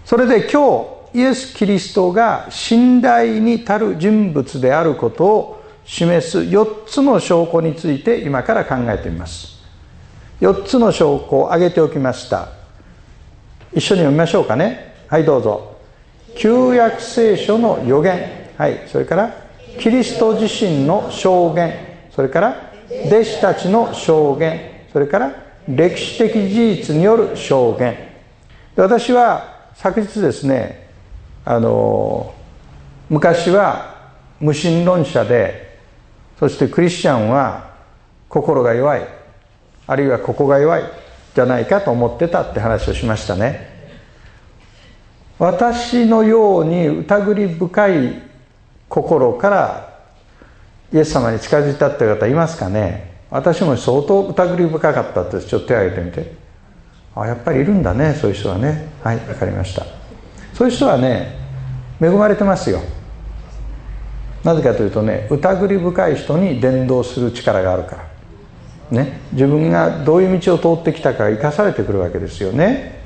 [0.05, 9.57] それで今日イエス・キリストが信頼に足る人物であることを示す4つの証拠について今から考えてみます。
[10.41, 12.49] 4つの証拠を挙げておきました。
[13.73, 14.95] 一緒に読みましょうかね。
[15.09, 15.77] はいどうぞ。
[16.37, 18.51] 旧約聖書の予言。
[18.57, 19.46] はいそれから
[19.79, 21.75] キリスト自身の証言
[22.11, 22.73] それから
[23.07, 24.61] 弟子たちの証言
[24.93, 25.33] それから
[25.69, 27.97] 歴史的事実による証言。
[28.77, 30.89] 私は昨日ですね
[31.45, 32.35] あの
[33.09, 34.11] 昔は
[34.41, 35.79] 無神論者で
[36.39, 37.75] そしてクリスチャンは
[38.29, 39.07] 心が弱い
[39.87, 40.83] あるいはここが弱い
[41.35, 43.75] じゃないかと思ってたって話をしましたね。
[45.39, 48.23] 私のように疑り深い
[48.89, 49.99] 心から
[50.93, 53.17] イエス様に近づいたっていう方いますかね？
[53.31, 56.47] 私も相当疑り深かったってちょっと手を挙げてみて。
[57.17, 58.89] あやっぱりいるんだねそういう人はね。
[59.03, 59.85] はい分かりました。
[60.55, 61.35] そういう人はね
[62.01, 62.81] 恵まれてますよ。
[64.45, 68.07] なぜかというとね疑り深い人に伝道する力があるから。
[69.03, 73.01] ね自分がどういう道を通ってきたか生かされてくるわけですよね。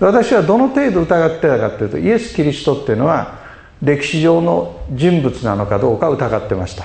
[0.00, 3.43] 私はどの程度疑ってたかというとイエス・キリストっていうのは
[3.82, 6.84] 歴史上の人物なのかどうか疑ってました。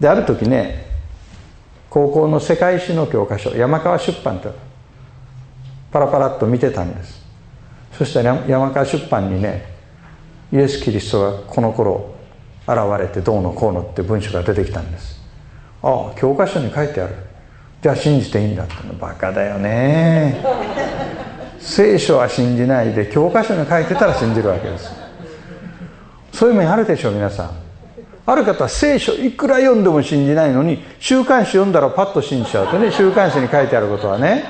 [0.00, 0.86] である時ね
[1.88, 4.52] 高校の世界史の教科書山川出版と
[5.90, 7.24] パラパラっと見てたんです。
[7.92, 9.74] そしたら山川出版にね
[10.52, 12.14] イエス・キリストがこの頃
[12.68, 15.20] 現れてどうのこうのって文章が出てきたんです。
[15.82, 17.14] ああ教科書に書いてある。
[17.80, 18.74] じゃあ信じていいんだって。
[18.86, 20.42] のバカだよね。
[21.66, 24.88] 聖書は信じないで教科書に書いてたら信じるわけです。
[26.32, 27.50] そういう面あるでしょう皆さん。
[28.24, 34.44] ある方は聖書いくら読んでも信じないのに週刊誌読んだらパッと信じちゃうとね週刊誌に書いてあることはね。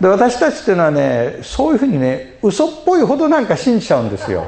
[0.00, 4.46] で私たちっていうのはねそういうふうにね嘘っぽいほどなんか信じちゃうんですよ。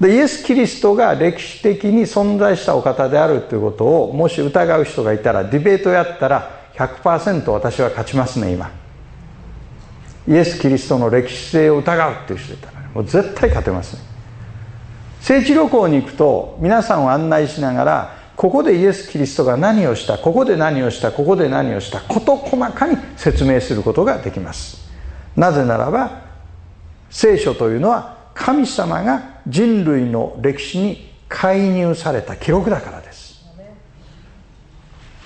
[0.00, 8.70] でイエス・キリストが歴史的に存在したお方であるということをもし疑う人がいたらディベートやったら100%私は勝ちますね今。
[10.26, 14.02] イエス・キリストの歴史性を疑うっていう人いたらもう絶対勝てますね。
[15.20, 24.90] 聖地旅行に行くと皆さんを案内しながらここでイエス・キリストが何をしたここで何をしたここで何をした事細かに説明することができます。
[25.36, 26.22] なぜならば
[27.10, 33.00] 聖書というのは神様が人類の歴史に介入された記録だから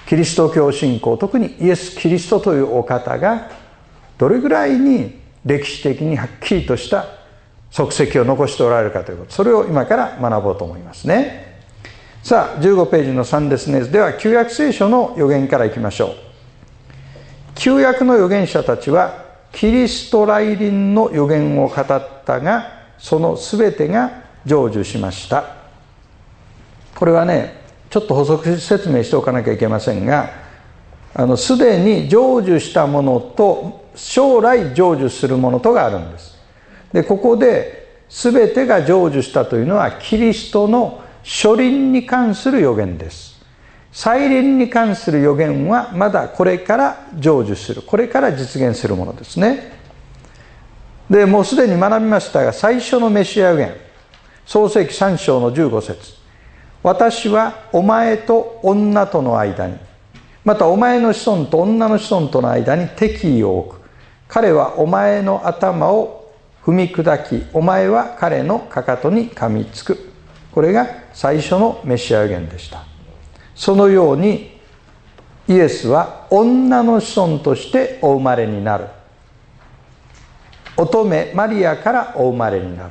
[0.08, 3.50] キリスト教信仰特にイエス・キリストというお方が
[4.16, 7.04] どれぐらいに歴史的にはっきりとした
[7.70, 11.58] 足跡を残しておられるかということそれを今から学ぼうと思いますね。
[12.22, 13.82] さあ15ページの3ですね。
[13.82, 16.14] では旧約聖書の予言からいきましょう。
[17.54, 25.54] 旧約の預言者たちはキリスト来臨の予言を語ったがその全てが成就しました。
[26.94, 30.30] これはねちょっと補足説明しておかなきゃいけませんが
[31.36, 36.38] すでに成就したものと将来成就するものとがあるんです。
[36.92, 43.38] でここで全てが成就したというのはキリストの初臨に関する予言です。
[43.90, 47.82] 再臨に関する予言はまだこれから成就する。
[47.82, 49.72] これから実現するものですね。
[51.10, 53.74] でもうすでに学びましたが最初のメシア予言
[54.44, 56.17] 創世紀3章の15節。
[56.82, 59.76] 私はお前と女との間に。
[60.44, 63.80] またお前の子孫と女の子孫との間に敵意を置く。
[64.28, 70.12] 彼はお前の頭を踏み砕きお前は彼のかかとに噛みつく。
[70.52, 72.84] これが最初のメシア予言でした。
[73.54, 74.58] そのように
[75.48, 78.86] イエスは女の子孫としてお生まれになる。
[80.76, 82.90] 乙女マリアからお生まれになる。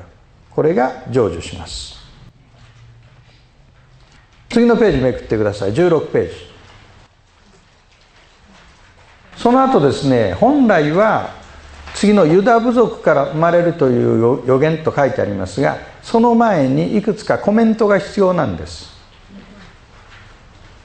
[0.51, 1.96] これが成就します。
[4.49, 5.73] 次のページめくってください。
[5.73, 6.47] 16ページ。
[9.37, 11.29] その後ですね本来は
[11.93, 18.97] 次のユダ部族から生まれるという予言と書いてありますがその前にいくつかコメントが必要なんです。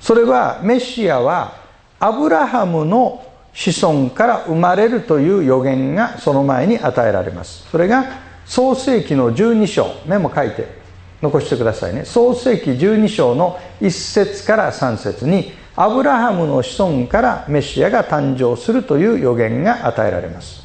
[0.00, 1.54] それはメシアは
[2.00, 7.68] アブラハムの子孫から生まれるという予言がその前に与えられます。
[7.70, 8.04] それが
[8.44, 10.81] 創世紀の12章メモ書いて。
[11.22, 12.04] 残してくださいね。
[12.04, 20.62] 創世紀12章の1節から3節にアブラハムの子孫からメシアが誕生するという予言が与えられます。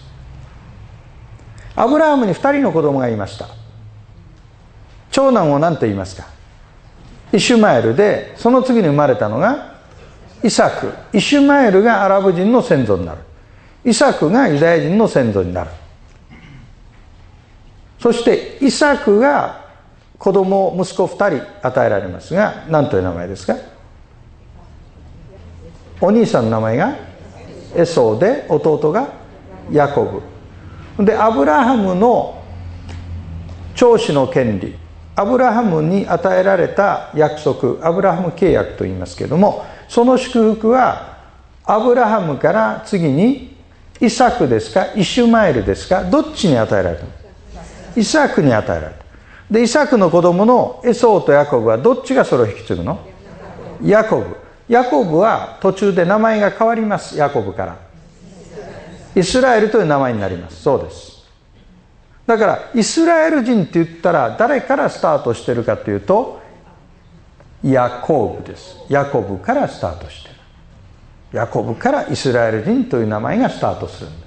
[1.76, 3.48] アブラハムに2人の子供がいました。
[5.12, 6.28] 長男を何と言いますか？
[7.32, 9.76] イシュマエルでその次に生まれたのが
[10.44, 10.92] イサク。
[11.14, 13.20] イシュマエルがアラブ人の先祖になる。
[13.86, 15.70] イサクがユダヤ人の先祖になる。
[18.00, 19.67] そしてイサクが
[20.18, 23.56] 子供息子2人与えられますが何という名前ですか？
[26.02, 26.96] お兄さんの名前が
[27.76, 29.10] エソーで弟が
[29.72, 30.22] ヤコ
[30.98, 31.06] ブ。
[31.06, 32.42] でアブラハムの
[33.76, 34.76] 長子の権利。
[35.16, 37.86] アブラハムに与えられた約束。
[37.88, 41.18] アブラハム契約と言いますけれどもその祝福は
[41.66, 43.56] アブラハムから次に
[44.00, 47.06] イサクですかイシュマエルですかどっちに与えられた
[48.00, 49.07] イサクに与えられた。
[49.50, 53.00] でイサクの子供のエソーとヤコブはどっちがそれを引き継ぐの？
[53.82, 54.36] ヤコブ。
[54.68, 57.78] ヤコブは途中で名前が変わりますヤコブから。
[59.16, 60.62] イスラエルという名前になります。
[60.62, 61.26] そうです。
[62.26, 66.42] だからイスラエル人って言ったら誰からスタートしてるかというと
[67.64, 68.76] ヤコブです。
[68.90, 70.36] ヤコブからスタートしてる。
[71.32, 74.27] ヤコブからイスラエル人という名前がスタートするんで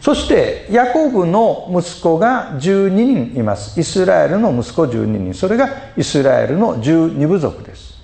[0.00, 3.78] そしてヤコブの息子が12人います。
[3.80, 5.34] イスラエルの息子12人。
[5.34, 7.96] それがイスラエルの12部族です。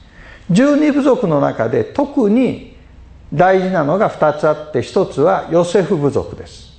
[0.51, 2.77] 12部族の中で特に
[3.33, 6.73] 大事なのが2つあって1つはヨセフ部族です。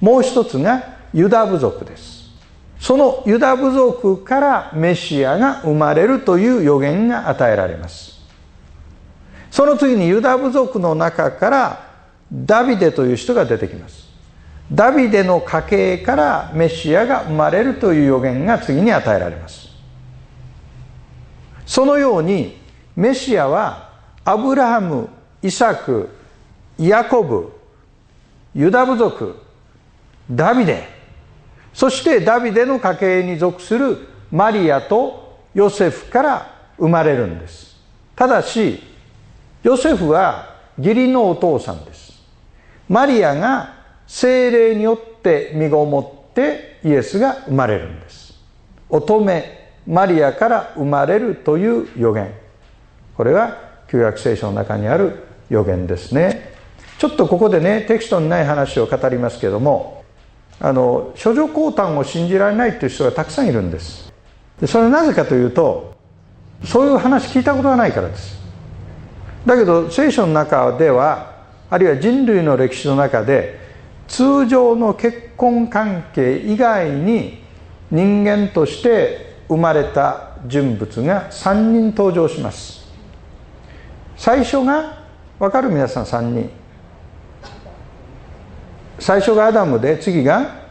[0.00, 2.26] もう1つがユダ部族です。
[2.78, 8.20] そのユダ部族からメシアが生まれるという予言が与えられます。
[9.50, 11.90] その次にユダ部族の中から
[12.30, 14.05] ダビデという人が出てきます。
[14.72, 19.68] ダビデの家系からメシアが生まれるという予言が次に与えられます。
[21.64, 22.60] そのように
[22.96, 23.90] メシアは
[24.24, 25.08] アブラハム
[25.42, 26.08] イサク
[26.78, 27.52] ヤコブ
[28.54, 29.36] ユダ部族
[30.30, 30.88] ダビデ
[31.72, 37.76] そしてダビデの家系に属するマリアとヨセフから生まれるんです。
[38.16, 38.82] ただし
[39.62, 42.22] ヨセフは義理のお父さんです。
[42.88, 43.75] マリアが
[44.06, 48.34] 精霊によって身ごもってイエスが生まれるんです。
[48.88, 49.42] 乙女
[49.86, 52.32] マリアから生まれるという予言。
[53.16, 53.56] これは
[53.88, 56.54] 旧約聖書の中にある予言ですね。
[56.98, 60.04] ちょっとここでねテキストにない話を語りますけども
[60.60, 64.12] あの処女降誕を信じられないという人がたくさんいるんです。
[64.60, 65.94] でそれはなぜかというと
[66.64, 68.40] そういう話聞いたことがないからです。
[69.44, 71.36] だけど聖書の中では
[71.70, 73.65] あるいは人類の歴史の中で
[74.08, 77.42] 通常の結婚関係以外に
[77.90, 82.86] 人間として生まれた人物が3人登場します。
[84.16, 85.04] 最初が
[85.38, 85.68] 分かる？
[85.68, 86.50] 皆さん3人。
[88.98, 90.64] 最初がアダムで次が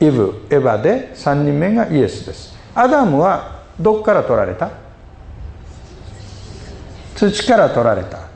[0.00, 0.46] イブ。
[0.50, 2.54] エヴァで3人目がイエスです。
[2.74, 4.70] アダムはどこから取られた？
[7.16, 8.28] 土から取られた。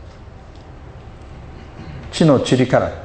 [2.11, 3.02] 地の塵から。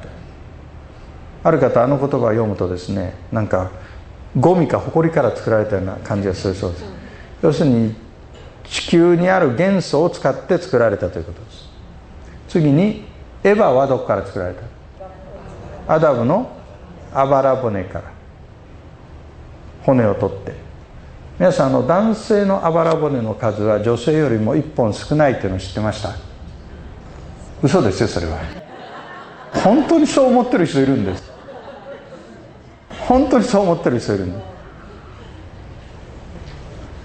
[1.48, 3.72] ある方あの言葉を読むとですねなんか
[4.38, 6.84] ゴミか埃から作られたような感じがするそうです。
[7.41, 7.95] 要するに
[8.66, 11.70] 地球にある元素を使って作られたということです。
[12.50, 13.06] 次に
[13.45, 14.56] エヴァはどこから作られ
[15.88, 15.93] た？
[15.93, 16.52] アダムの
[17.14, 18.12] あばら骨から。
[19.84, 20.54] 骨を取って。
[21.39, 26.10] 皆さんあの男性のあばら骨の数は女性よりも1本少ないというのを知ってました。
[27.64, 28.38] 嘘ですよそれは。
[29.64, 31.26] 本当にそう思ってる人いるんです
[33.08, 34.58] 本当にそう思ってる人いるんです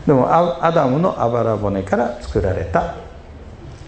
[0.06, 2.96] でもアダムのあばら骨から作られた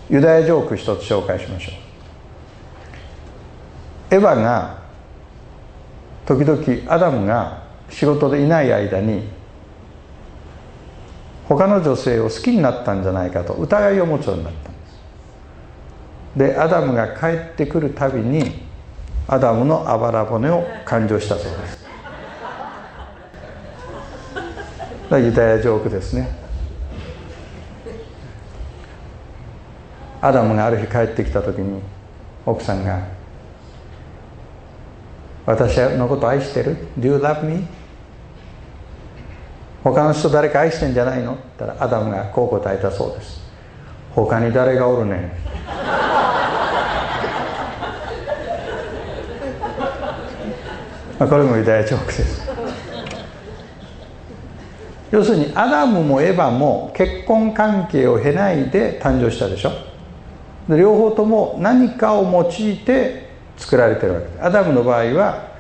[0.09, 1.73] ユダヤジョーク一つ紹介しましょ
[4.11, 4.15] う。
[4.15, 4.79] エヴァが
[6.25, 9.29] 時々アダムが仕事でいない間に
[11.49, 14.99] 他の女性を好きになったんじゃないかと疑いを持つようになったんです。
[16.37, 18.63] でアダムが帰ってくるたびに
[19.27, 21.84] アダムのあばら骨を勘定したそうです。
[25.11, 26.29] ユダヤジョークですね。
[30.21, 31.81] アダムがある日帰ってきた時に
[32.47, 32.99] 奥さんが
[35.45, 37.67] 「私のこと愛してる ?Do you love me?」
[39.85, 41.35] 他の人誰か愛してんじゃないの？
[41.35, 43.43] って言ったらアダムがこう答えたそうです
[44.15, 45.37] 他に誰がおるね
[51.21, 51.29] ん？
[51.29, 52.44] これもユダヤジョークです。
[55.15, 59.71] 要するにアダムもエヴァも結婚関係を経ないで誕生したでしょ。
[60.69, 64.27] 両方とも何かを用いて作られてるわけ。
[64.27, 65.53] ですアダムの場合は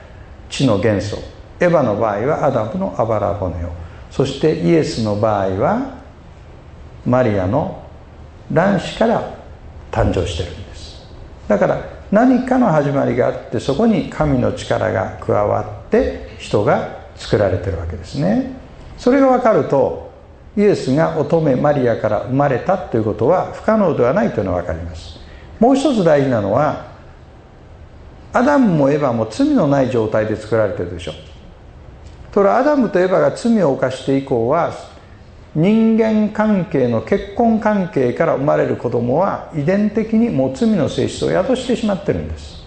[0.50, 1.18] 地の元素。
[1.60, 3.68] エヴァの場合はアダムのあばら骨を。
[4.10, 6.00] そしてイエスの場合は
[7.06, 7.80] マリアの
[8.52, 9.36] 卵子から
[9.92, 11.06] 誕生してるんです。
[11.46, 11.80] だから
[12.10, 18.63] 何かの始まりがあってそこに神の力が加わって人が作られてるわけですね。
[19.04, 20.10] それが分かると
[20.56, 25.18] イエスが乙女マリアから生まれたということは不可能ではないというのが分かります。
[25.60, 26.86] もう一つ大事なのは
[28.32, 31.12] アダムもエヴァも罪のない状態で作られてるでしょ。
[32.32, 34.72] ところアダムとエヴァが罪を犯して以降は
[35.54, 42.64] 人間関係の結婚関係から生まれる子供は遺伝的にもう罪の性質を宿してしまってるんです。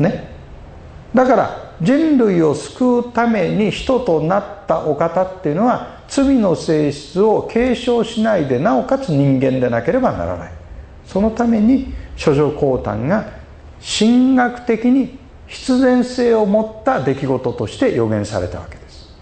[0.00, 0.28] ね。
[1.14, 10.52] だから人類を救うために人となったお方っていうのは罪の性質を継承しないでなおかつ人間でなければならない。
[11.06, 13.30] そのために処女降誕が
[13.80, 19.14] 神学的に必然性を持った出来事として予言されたわけです。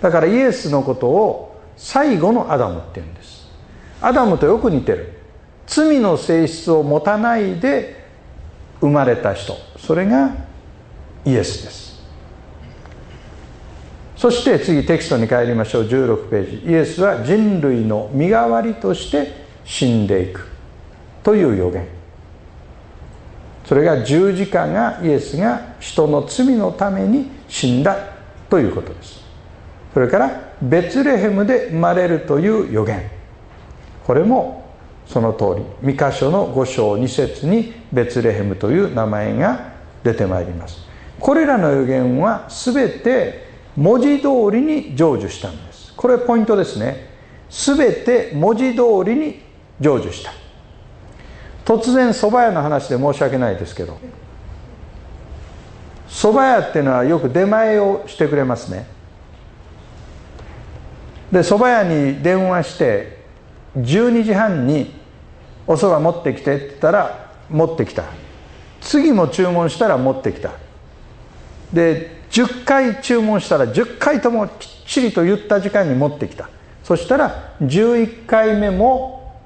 [0.00, 3.48] だからイエスのことを最後のアダムって言うんです。
[4.00, 5.12] アダムとよく似てる。
[5.66, 8.04] 罪の性質を持たないで
[8.80, 9.54] 生まれた人。
[9.78, 10.34] それが
[11.24, 11.91] イエスです。
[14.22, 15.82] そして次テキストに帰りましょう。
[15.82, 16.70] 16ページ。
[16.70, 19.32] イエスは人類の身代わりとして
[19.64, 20.46] 死んでいく
[21.24, 21.88] という予言。
[23.64, 27.96] それが十字架がイエスが人の罪のために死んだ
[28.48, 29.24] ということです。
[29.92, 33.10] それからベツレヘムで生まれるという予言。
[34.06, 34.72] これも
[35.04, 35.96] その通り。
[35.96, 39.72] 三箇所の5章2節にベツレヘムという名前が
[40.04, 40.78] 出てまいります。
[41.18, 43.41] これらの予言は全て
[43.76, 45.94] 文字通りに成就したんです。
[45.96, 47.10] これポイントですね。
[47.50, 49.40] 全て文字通りに
[49.80, 50.32] 成就した。
[51.64, 53.98] 突然蕎麦屋の話で申し訳ないですけど
[56.08, 58.86] 蕎麦屋っていうのはよく出前をしてくれますね。
[61.30, 63.22] で蕎麦屋に電話して
[63.76, 64.92] 12時半に
[65.66, 68.04] お蕎麦持ってきてって言ったら持ってきた。
[68.80, 70.50] 次も注文したら持ってきた。
[71.72, 76.48] で10回注文したら10回ともきっちりと言った時間に持ってきた。
[76.82, 79.36] そしたら11回目も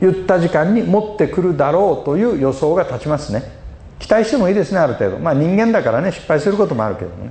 [0.00, 3.42] 言った時間に持ってくるだろうという予想が立ちますね。
[4.00, 5.18] 期待してもいいですねある程度。
[5.18, 7.30] まあ人間だからね失敗することもあるけどね。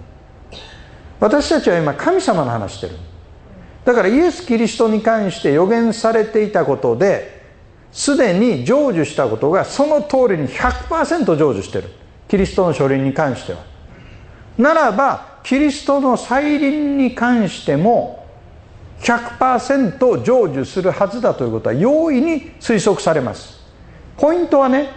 [1.19, 2.95] 私たちは今神様の話してる。
[3.83, 7.43] だからイエス・キリストに関して予言されていたことで
[7.91, 11.89] すでに成就したことがその通りに100%成就してる。
[12.27, 13.59] キリストの書輪に関しては。
[14.57, 18.25] ならばキリストの再臨に関しても
[19.01, 23.61] 100%成就するはずだということは容易に推測されます。
[24.17, 24.89] ポイントはね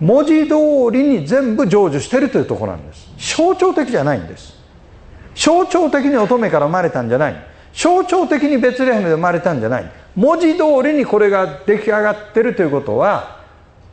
[0.00, 0.54] 文字通
[0.92, 3.36] りに全部成就してるというところなんです。
[3.36, 4.54] 象徴的じゃないんです。
[5.34, 7.34] 象徴的に乙女から生まれたんじゃない。
[7.72, 9.90] 象徴的にベツレヘムで生まれたんじゃない。
[10.14, 13.43] 文字通りにこれが出来上がってるということは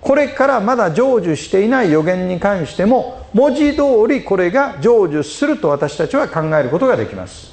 [0.02, 7.52] これからまだ成就していない予言に関しても文字通りこれが成就すると私たちは考えることができます。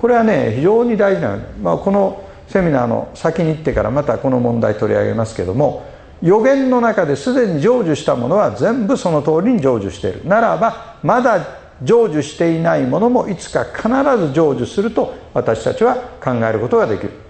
[0.00, 5.84] これはね非常に大事な、まあ、このセミナーの先に行ってからまたこの問題取り上げますけども
[6.22, 10.24] 予言の中ですでに成就したものは全部その通りに成就している。
[10.24, 17.23] ならばまだ成就していないものもいつか必ず成就すると私たちは考えることができる。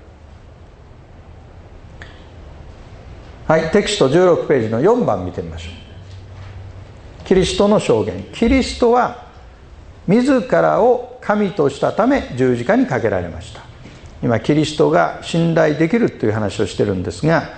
[3.47, 7.24] はいテキスト16ページの4番見てみましょう。
[7.26, 8.24] キリストの証言。
[8.32, 9.26] キリストは
[10.07, 13.61] 自らを神としたため十字架にかけられました。
[14.22, 17.51] 今キリストが信頼できるという話をしてるんですが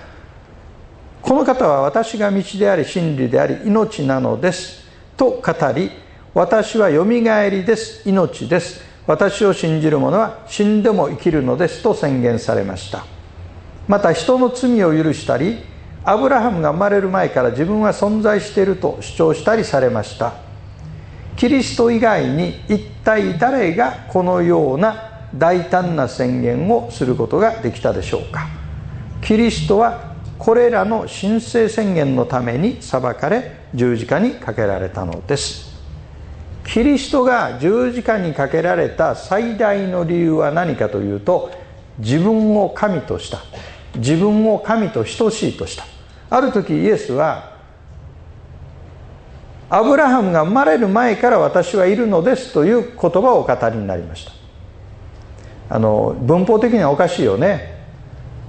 [1.23, 4.85] この方は私が道であり真理であり命なのです。
[5.17, 5.93] と語り
[6.35, 8.09] 私はよみがえりです。
[8.09, 8.81] 命です。
[9.07, 11.81] 私を信じる者は死んでも生きるのです。
[11.81, 13.05] と宣言されました。
[13.87, 15.76] また人の罪を許したり
[16.09, 20.35] アブラハムが生まれる前から自分は存在していると主張したりされました。
[21.37, 28.47] キリスト以外に一体誰がこのような大胆な宣言をすることができたでしょうか。
[29.21, 35.75] キリストはこれらの神聖宣言のために裁かれ十字架にかけられたのです。
[36.65, 41.51] キリストが十字架にかけられた最大の理由は何かというと
[41.99, 43.41] 自分を神とした。
[43.97, 45.96] 自分を神と等しいとした。
[46.29, 47.57] ある時イエスは
[49.69, 54.33] アブラハムが生まれる前から私はいるのですという言葉をお語りになりました。
[55.69, 57.75] あの文法的にはおかしいよね。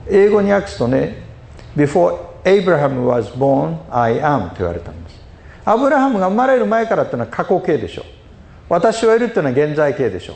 [0.09, 1.23] 英語に訳すとね
[1.75, 5.19] Before Abraham was born I am と言われたんです。
[5.65, 8.05] アブラハムが生まれる前からっていうのは過去形でしょう。
[8.69, 10.35] 私はいるっていうのは現在形でしょ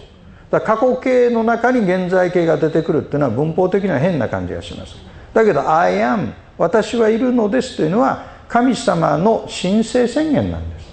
[0.50, 4.96] だ過去形の中に現在形が出てくるっていうのは文法的には変な感じがします。
[5.34, 10.92] だけど I am 私はいるのですというのは神様の神聖宣言なんです。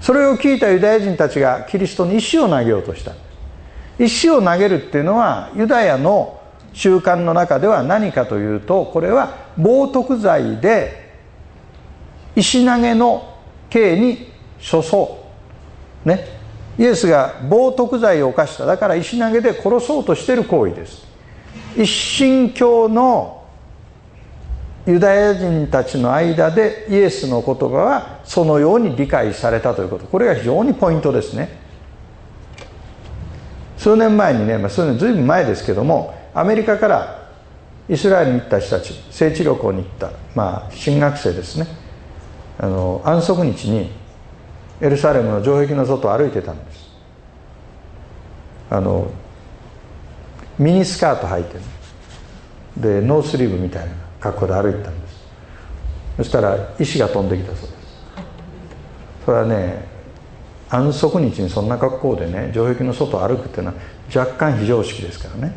[0.00, 3.12] それを聞いたユダヤ人たちがキリストに石を投げようとした。
[3.96, 6.40] 石を投げるっていうのはユダヤの
[6.72, 11.12] 習慣の中では何かというとこれは冒涜罪で
[12.34, 13.38] 石投げの
[13.70, 14.32] 刑に
[14.68, 15.28] 処そ
[16.04, 16.08] う。
[16.08, 16.26] ね。
[16.76, 18.66] イエスが冒涜罪を犯した。
[18.66, 21.06] だから石投げで殺そうとしてる行為です。
[21.76, 23.43] 一神教の
[24.86, 30.06] ユダヤ人たちの間でイエスの言葉はそのように理解されたということ。
[30.06, 31.48] これが非常にポイントですね。
[33.78, 37.28] 数年前にね、まあ、数年ずいぶん前ですけどもアメリカから
[37.88, 41.66] イスラエルに行った人たち聖地旅行に行った、まあ、進学生ですね。
[42.58, 43.90] あの安息日に
[44.80, 46.90] エルサレムの城壁の外を歩いてたんです。
[48.70, 49.10] あの
[50.58, 51.60] ミニスカート履いてる。
[52.76, 54.03] でノースリーブみたいな。
[54.24, 55.14] 格好で歩いたんです。
[56.16, 57.72] そしたら石が飛んできたそうです。
[59.26, 59.84] それはね
[60.70, 63.74] 安息日にそんな格好でね城壁の外を歩くっていうのは
[64.14, 65.54] 若干非常識ですからね。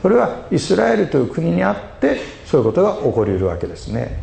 [0.00, 4.22] それはイスラエルという国にあってそういうことが起こりうるわけですね。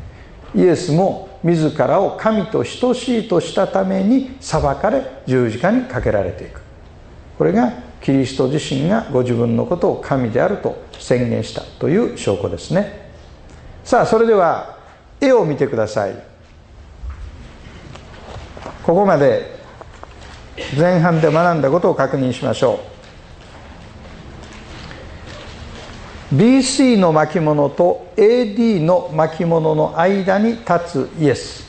[0.56, 6.62] イエスも自らを神と等しいとしたために裁かれ十字架にかけられていく。
[7.38, 13.05] これがキリスト自身がご自分のことを神であると宣言したという証拠ですね。
[13.86, 14.80] さあそれでは
[15.22, 16.16] 絵を見てください。
[18.84, 19.56] ここまで
[20.76, 22.80] 前半で学んだことを確認しましょ
[26.32, 26.36] う。
[26.36, 31.66] BC の巻物と AD の巻物の間に立つイエス。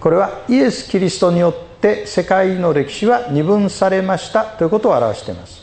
[0.00, 5.62] これはイエス・キリストによって世界の歴史は二分されましたということを表しています。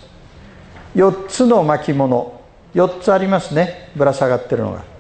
[0.95, 2.39] 4つの巻物。
[2.73, 3.89] 4つありますね。
[3.97, 4.98] ぶら下がってるのが。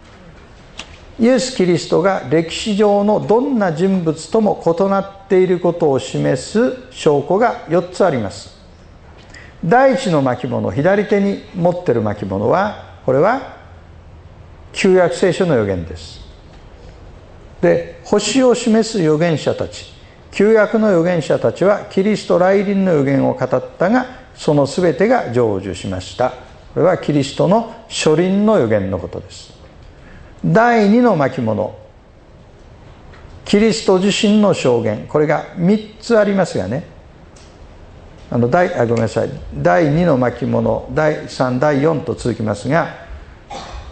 [1.19, 8.57] イエス・キリストが歴史上のどんな人物とも異なっていることを示す証拠が4つあります。
[9.65, 13.57] 第一の巻物左手に持ってる巻物はこれは
[14.71, 16.21] 旧約聖書の予言です。
[17.59, 19.93] で星を示す預言者たち
[20.31, 24.05] 旧約の預言者たちはキリスト来臨の予言を語ったが
[24.35, 26.29] その全てが成就しました。
[26.73, 29.58] これはキリストの初臨の予言のことです。
[30.45, 31.77] 第二の巻物。
[33.45, 35.07] キリスト自身の証言。
[35.07, 36.85] これが3つありますがね。
[38.31, 39.29] あの第あごめんなさい。
[39.55, 42.95] 第2の巻物第3第4と続きますが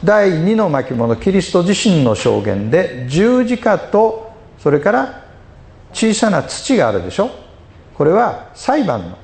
[0.03, 5.25] 第2の巻物キリスト自身の証言で十字架とそれから
[5.91, 7.31] 小さな土があるでしょ。
[7.95, 9.17] これは裁判の。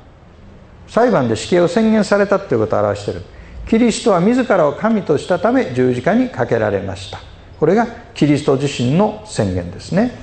[0.88, 3.22] 裁判で死刑を宣言されたということを表している。
[3.68, 7.20] キリストは自らを神としたため十字架にかけられました。
[7.60, 10.23] これがキリスト自身の宣言ですね。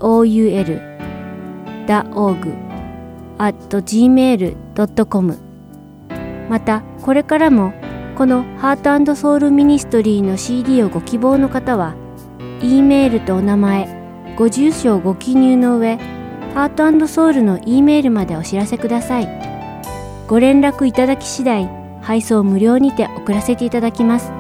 [2.14, 2.48] org
[3.38, 5.38] at gmail.com
[6.48, 7.72] またこれからも
[8.16, 11.96] このハートソウルミニストリーの CD をご希望の方は
[12.62, 15.96] E メールとお名前ご住所をご記入の上
[16.54, 19.44] ハートソウルの E メールまでお知らせください。
[20.26, 24.32] ご連絡いただき次第配送無料にて送らせていただきます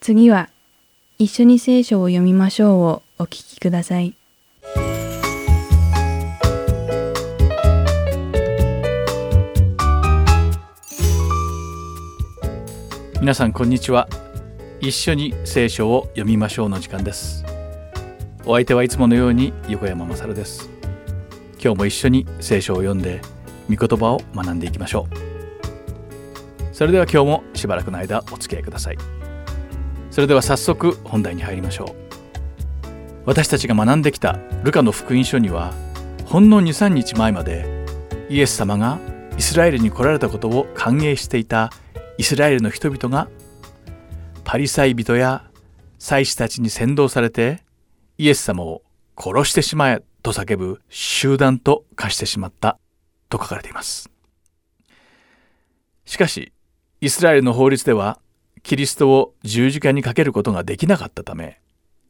[0.00, 0.48] 次は
[1.18, 4.17] 一緒に聖書を読みましょうをお聞きください。
[13.28, 14.08] 皆さんこんにちは。
[14.80, 17.44] 一緒に聖書を読みましょうの時間です。
[18.46, 20.70] お相手はいつものように横山まさるです。
[21.62, 23.20] 今日も一緒に聖書を読んで
[23.68, 26.74] 御言葉を学んでいきましょう。
[26.74, 28.98] それでは今日もしばらくの間お付き合いください。
[30.10, 31.96] それでは早速本題に入りましょう。
[33.26, 35.74] 私たちが学んできたルカの福音書には
[36.24, 37.84] ほんの23日前まで
[38.30, 38.98] イエス様が
[39.36, 41.70] イスラエルに来られたことを歓迎していた
[42.18, 43.28] イスラエルの人々が
[44.42, 45.44] パリサイ人や
[46.00, 47.62] 祭司たちに先導されて
[48.18, 48.82] イエス様を
[49.16, 52.78] 殺してしまえと叫ぶ集団と化してしまった
[53.28, 54.10] と書かれています。
[56.06, 56.52] しかし、
[57.00, 58.18] イスラエルの法律では
[58.64, 61.60] キリストを十字架にかけることができなかったため、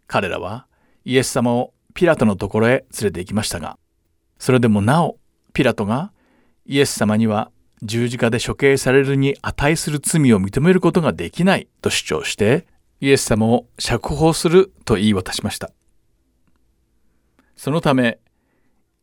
[0.06, 0.66] 彼らは
[1.04, 3.78] イエス様をピラトのところへ連れて行きましたが、
[4.38, 5.18] それでもなお
[5.52, 6.12] ピラトが
[6.64, 7.50] イエス様には
[7.83, 12.66] 十字架で処刑されるに値する罪を認めることができないと主張して
[13.01, 15.70] イエス様を釈放すると言い渡しました。
[17.57, 18.18] そのため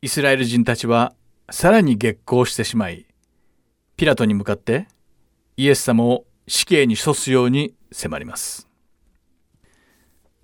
[0.02, 1.14] イスラエル人たちは
[1.50, 3.06] さらに激高してしまい
[3.98, 4.88] ピラトに向かって
[5.58, 8.68] イエス様を死刑に処すように迫ります。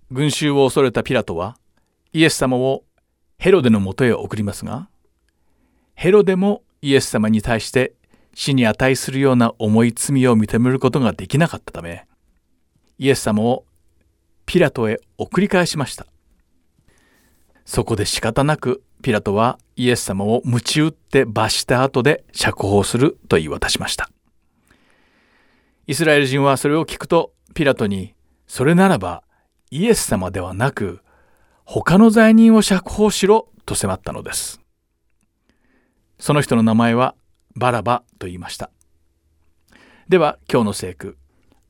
[0.09, 1.57] 群衆を恐れたピラトは
[2.13, 2.83] イエス様を
[3.37, 4.89] ヘロデのもとへ送りますが
[5.95, 7.93] ヘロデもイエス様に対して
[8.33, 12.07] 死に値するような重い罪を認めることができなかったため
[12.97, 13.65] イエス様を
[14.45, 16.05] ピラトへ送り返しました。
[17.65, 24.09] そこで仕方なくピラトはイエス様を鞭打って罰した後で釈放すると言い渡しました。
[25.87, 28.13] イスラエル人はそれを聞くとピラトに
[28.45, 29.23] それならば
[29.71, 31.01] イエス様ではなく
[31.65, 34.61] 他の罪人を釈放しろと迫ったのです。
[36.19, 37.15] その人の名前は
[37.55, 38.69] バラバと言いました。
[40.07, 41.17] では今日の聖句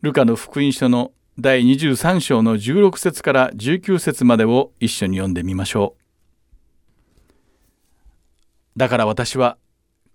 [0.02, 5.96] ルカの福音書の第23章の16節から19節までを一緒に読んでみましょ
[8.76, 8.80] う。
[8.80, 9.58] だから私は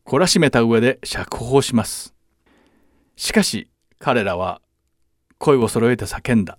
[0.05, 2.14] 懲らしめた上で釈放します。
[3.17, 4.61] しかし彼らは
[5.39, 6.59] 声を揃えて叫んだ。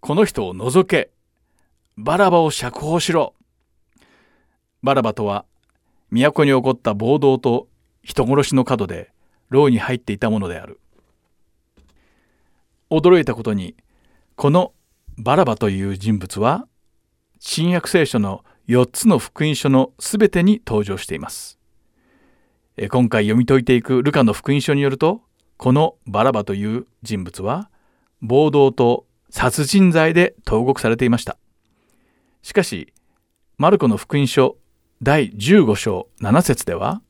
[0.00, 1.10] この人を除け。
[1.96, 3.34] バラバを釈放しろ。
[4.82, 5.44] バラバとは
[6.10, 7.68] 都に起こった暴動と
[8.02, 9.12] 人殺しの角で
[9.48, 10.80] 牢に入っていたものである。
[12.90, 13.76] 驚いたことに
[14.36, 14.72] この
[15.16, 16.66] バラバという人物は
[17.38, 21.58] 新約聖書の4つの福音書のすべてに登場しています。
[22.90, 25.22] 今回読み解いていくルカの福音書によると
[25.56, 27.70] このバラバという人物は
[28.22, 31.36] 暴動と殺人罪で投獄されていました。
[32.42, 32.92] しかし
[33.58, 34.56] マルコの福音書
[35.02, 37.02] 第15章7節では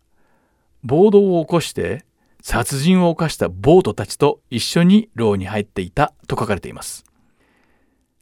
[0.82, 2.04] 暴動を起こして
[2.42, 7.04] 殺人を犯した暴徒たちと一緒に牢に入っていたと書かれています。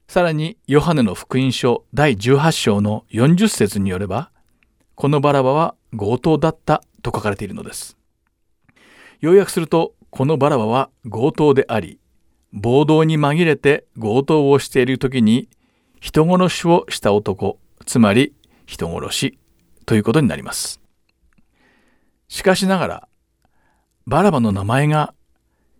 [0.08, 4.30] さらにヨハネの福音書第18章の40節によれば
[4.94, 7.96] このバラバは強盗だったと書かれているのです。
[9.20, 12.00] 要約するとこのバラバは強盗であり
[12.52, 15.48] 暴動に紛れて強盗をしている時に
[16.00, 18.32] 人殺しをした男つまり
[18.66, 19.38] 人殺し
[19.86, 20.80] ということになります。
[22.28, 23.08] しかしながら、
[24.06, 25.14] バラバの名前が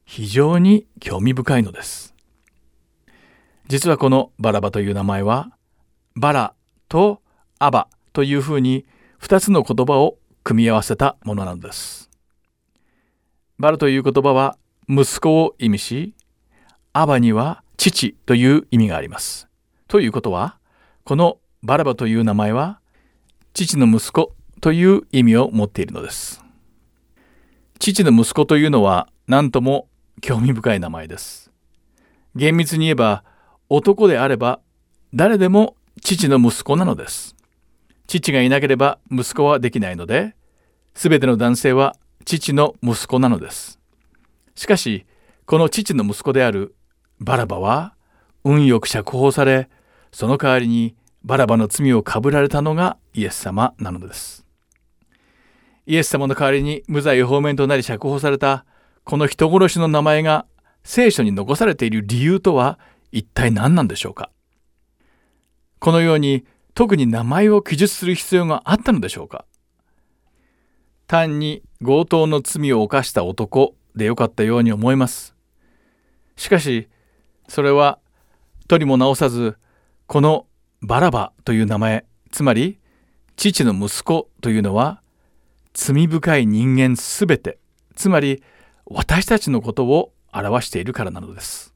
[0.05, 2.14] 非常に興味深いのです。
[3.68, 5.51] 実はこのバラバという名前は、
[6.16, 6.55] バラ
[6.88, 7.20] と
[7.59, 8.86] アバというふうに
[9.20, 12.09] 2つの言葉を組み合わせたものなのです。
[13.59, 14.57] バラという言葉は
[14.88, 16.14] 息子を意味し、
[16.94, 19.49] アバには父という意味があります。
[19.86, 20.59] ということは、
[21.05, 22.80] このバラバという名前は
[23.53, 26.43] 父の息子という意味を持っているのです。
[27.79, 29.89] 父の息子というのは何とも
[30.21, 31.51] 興味深い名前です。
[32.35, 33.25] 厳密に言えば
[33.69, 34.61] 男であれば
[35.15, 37.37] 誰でも父の息子なのです。
[38.07, 40.35] 父がいなければ息子はできないので、
[40.95, 43.79] すべての男性は父の息子なのです。
[44.55, 45.07] しかし、
[45.47, 46.75] この父の息子である
[47.21, 47.95] バラバは
[48.45, 49.69] 運よく釈放され、
[50.11, 54.47] その代わりにバラバの罪をかぶられたのがイエス様なのです。
[55.89, 58.66] イエス様の代わりに無罪放免となり釈放された
[59.05, 60.45] この人殺しの名前が
[60.84, 62.78] 聖書に残されている理由とは
[63.11, 64.30] 一体何なんでしょうか？
[65.78, 69.47] このように特に名前を記述する必要があったのでしょうか？
[71.07, 75.34] 単に強盗の罪を犯した男でよかったように思います。
[76.36, 76.91] しかし
[77.49, 77.99] それは
[78.68, 79.57] とりも直さず
[80.07, 80.47] この
[80.82, 82.78] バラバという名前つまり
[83.36, 85.01] 父の息子というのは
[85.81, 87.61] 罪深い人間すべて
[87.95, 88.43] つまり
[88.85, 91.72] 私たちのことを表しているからなのです。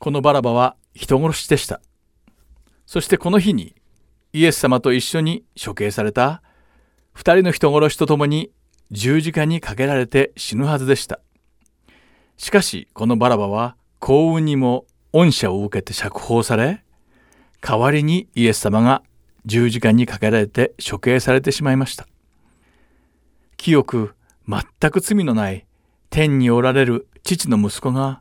[0.00, 1.80] このバラバは人殺しでした。
[2.84, 3.76] そしてこの日に
[4.32, 6.42] イエス様と一緒に処刑された
[7.12, 8.50] 二人の人殺しと共に
[8.90, 11.20] 十字架にかけられて死ぬはずでした。
[12.36, 16.82] しかしこのバラバは幸運にも恩赦を受けて釈放され
[17.60, 19.04] 代わりにイエス様が
[19.46, 22.06] 十字架にかけられて処刑されてしまいました。
[23.56, 24.14] 清く
[24.48, 25.66] 全く罪のない
[26.10, 28.20] 天におられる父の息子が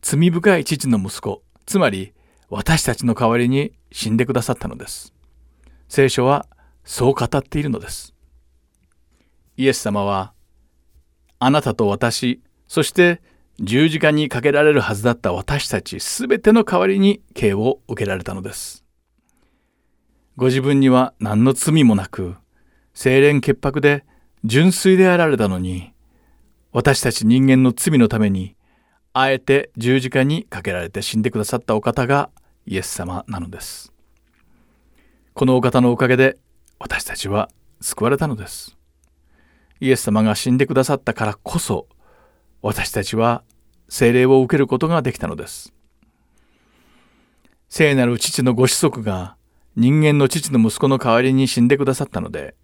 [0.00, 2.12] 罪深い父の息子、つまり
[2.48, 5.12] 私たちの代わりに死んでくださったのです。
[5.88, 6.46] 聖書は
[6.84, 8.14] そう語っているのです。
[9.56, 10.32] イエス様は
[11.38, 13.20] あなたと私、そして
[13.60, 18.79] 十字架にかけられるはずだった私たちすべての代わりに刑を受けられたのです。
[20.36, 22.36] ご自分には何の罪もなく、
[22.94, 24.04] 清廉潔白で
[24.44, 25.92] 純粋であられたのに、
[26.72, 28.56] 私たち人間の罪のために、
[29.12, 32.30] あえて十字架にかけられて死んでくださったお方が
[32.64, 33.92] イエス様なのです。
[35.34, 36.38] このお方のおかげで
[36.78, 37.50] 私たちは
[37.80, 38.76] 救われたのです。
[39.80, 41.88] イエス様が死んでくださったからこそ、
[42.62, 43.42] 私たちは
[43.88, 45.74] 聖霊を受けることができたのです。
[47.68, 49.36] 聖なる父のご子息が
[49.80, 52.54] 人間の父の息子の代わりに死んでくださったので、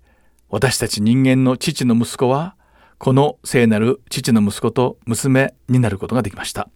[0.51, 2.57] 私たち人間の父の息子は、
[2.99, 6.69] この聖なる父の息子と娘になることができました。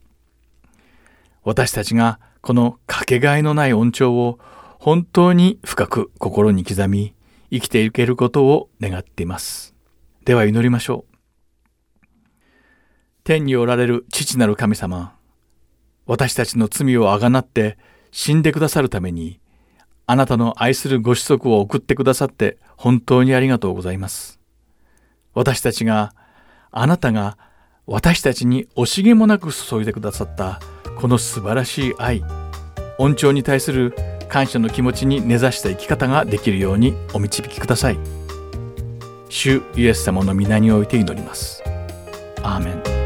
[1.44, 4.38] 私たちがこのかけがえのない恩寵を
[4.78, 7.14] 本当に深く心に刻み、
[7.50, 9.74] 生きていけることを願っています。
[10.24, 12.06] では祈りましょう。
[13.24, 15.14] 天におられる父なる神様、
[16.06, 17.76] 私たちの罪をあがなって
[18.10, 19.38] 死んでくださるために、
[20.10, 24.40] あなたの愛するご子息を送ってくださって本当にありがとうございます。
[25.34, 26.16] 私たちが、
[26.72, 27.38] あなたが
[27.86, 30.58] 私たちに惜しげもなく注いでくださった
[30.98, 32.24] この素晴らしい愛、
[32.98, 33.94] 恩寵に対する
[34.28, 37.98] 感謝の気持ちに根ざした生き方ができるようにお導きください。
[39.28, 41.62] 主イエス様の皆において祈ります。
[42.42, 42.99] アーメン。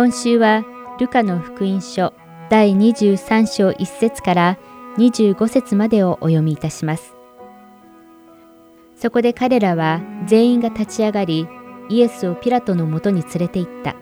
[0.00, 0.64] 今週は
[0.98, 2.14] ルカの福音書
[2.48, 4.58] 第23章1節から
[4.96, 7.14] 25節までをお読みいたします。
[8.96, 11.46] そこで彼らは全員が立ち上がり、
[11.90, 13.94] イエスをピラトのもとに連れて行った。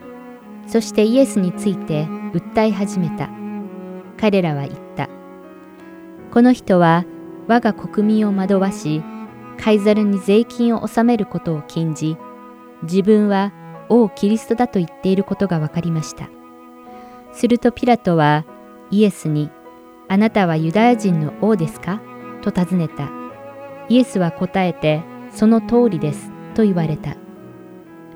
[0.69, 3.29] そしてイエスについて訴え始めた。
[4.21, 5.09] 彼らは言った。
[6.31, 7.07] この人は
[7.49, 9.03] 我が国民を惑わし、
[9.61, 12.17] カイザルに税金を納めることを禁じ、
[12.85, 13.53] 自分は
[13.89, 16.29] 王キリストだと言っていることが分かりました。
[17.33, 18.45] するとピラトは
[18.91, 19.51] イエスに、
[20.09, 22.01] あなたはユダヤ人の王ですか？
[22.43, 23.11] と尋ねた。
[23.89, 27.17] イエスは答えて、その通りです、と言われた。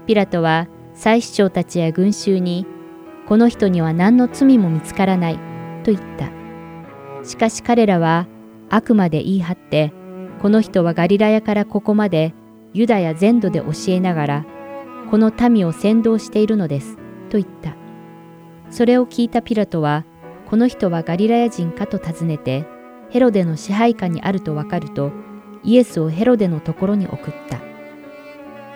[0.07, 2.67] ピラトは祭司長たちや群衆に、
[3.27, 5.39] この人には何の罪も見つからない、
[5.85, 6.31] と言った。
[7.25, 8.27] しかし彼らは
[8.69, 9.93] あくまで言い張って、
[10.41, 12.35] この人はガリラヤからここまで
[12.73, 14.47] ユダヤ全土で教えながら、
[15.13, 16.97] この民を先導しているのです、
[17.29, 17.77] と言った。
[18.71, 20.07] それを聞いたピラトは、
[20.49, 22.65] この人はガリラヤ人かと尋ねて、
[23.11, 25.13] ヘロデの支配下にあるとわかると、
[25.65, 27.61] イエスをヘロデのところに送った。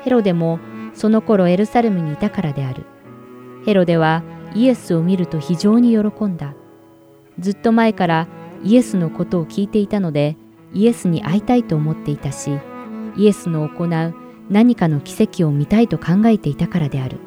[0.03, 0.59] ヘロデも
[0.93, 2.85] その頃エルサレムにいたからである。
[3.65, 4.23] ヘロデは
[4.55, 6.53] イエスを見ると非常に喜んだ。
[7.39, 8.29] ずっと前から
[8.63, 10.37] イエスのことを聞いていたので、
[10.75, 12.51] イエスに会いたいと思っていたし、
[13.17, 17.19] イエスの行う何かの奇跡を見たいと考えていたからである。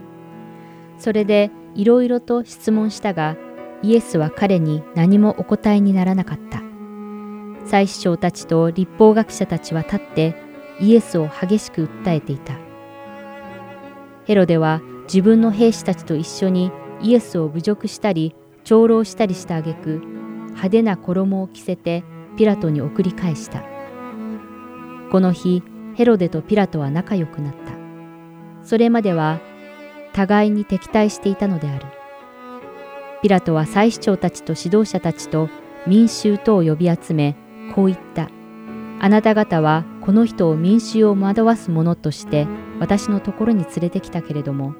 [0.98, 3.36] それでいろいろと質問したが、
[3.82, 6.62] イエスは彼に何もお答えにならなかった。
[7.66, 10.36] 祭司長たちと立法学者たちは立って
[10.80, 12.54] イエスを激しく訴えていた。
[14.26, 20.02] ヘロデは自分の兵士たちと一緒にイエスを侮辱したり長老したりした挙句
[20.50, 22.04] 派手な衣を着せて
[22.38, 23.64] ピラトに送り返した。
[25.12, 25.64] この日、
[26.00, 27.74] ヘロデとピラトは仲良くなった。
[28.64, 29.42] それまでは
[30.14, 31.88] 互いに敵対していたのである。
[33.22, 35.50] ピラトは祭司長たちと指導者たちと
[35.86, 37.36] 民衆とを呼び集め、
[37.76, 38.30] こう言った。
[39.02, 42.48] あなた方はこの人を民衆を惑わす者として
[42.80, 44.76] 私のところに連れてきたけれども、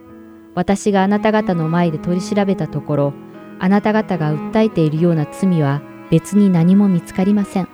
[0.56, 3.14] 私があなた方の前で取り調べたところ、
[3.60, 7.68] あなた方が訴えているような罪は別に何も見つかりません。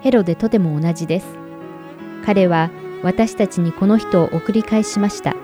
[0.00, 1.43] ヘロデとても同じです。
[2.24, 2.70] 彼は
[3.02, 5.36] 私たちにこの人を送り返しました。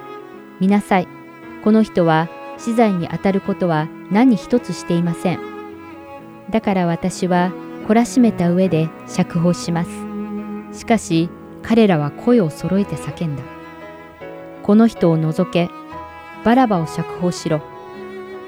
[0.61, 1.09] 見なさい。
[1.63, 5.41] この人は死罪にあたることは何一つしていません。
[6.51, 7.53] だから私は
[7.87, 9.91] 懲らしめた上で釈放します。
[10.73, 11.29] しかし
[11.63, 13.43] 彼らは声を揃えて叫んだ。
[14.63, 15.69] この人を除け、
[16.45, 17.61] バラバを釈放しろ。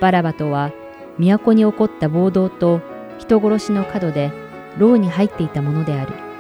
[0.01, 0.73] バラバとは
[1.19, 2.81] 都に起こった暴動と
[3.19, 4.33] 人殺しの角で
[4.79, 6.32] 牢に入っていたものである。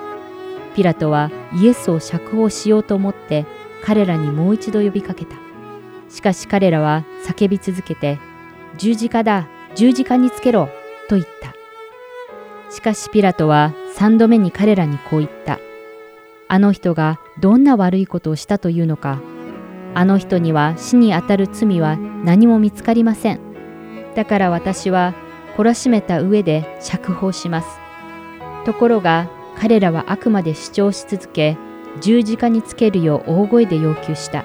[0.74, 3.46] ピラトはイエスを釈放しようと思って
[3.82, 5.36] 彼らにもう一度呼びかけた。
[6.08, 8.18] しかし彼らは叫び続けて、
[8.76, 10.68] 十字架だ、十字架につけろ、
[11.08, 11.54] と言った。
[12.70, 15.58] しかしピラトは三度目に彼らにこう言った。
[16.48, 19.20] あの人がどんな悪いことをしたというのか。
[19.94, 23.40] あの人には死にあたる罪は何も見つかりません。
[24.14, 25.14] だから私は
[25.56, 27.68] 懲らしめた上で釈放します。
[28.64, 29.28] ところが
[29.58, 31.56] 彼らはあくまで主張し続け、
[32.00, 34.44] 十字架につけるよう大声で要求した。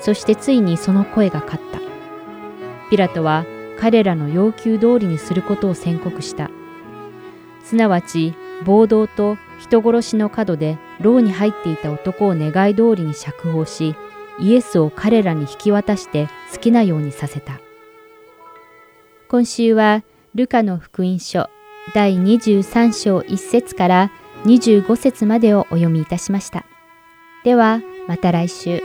[0.00, 1.80] そしてついにその声が勝った。
[2.90, 3.44] ピラトは
[3.78, 6.50] 彼らの要求通りにすることを宣告した。
[7.64, 13.94] すなわち暴動と人殺しの角で牢に入っていた男を願い通りに釈放し、
[14.40, 17.60] イエスを彼らに引き渡して好きなようにさせた。
[19.28, 20.04] 今週は
[20.34, 21.50] ルカの福音書
[21.94, 24.10] 第23章1節から
[24.44, 26.64] 25節までをお読みいたしました。
[27.44, 28.80] ではまた来週。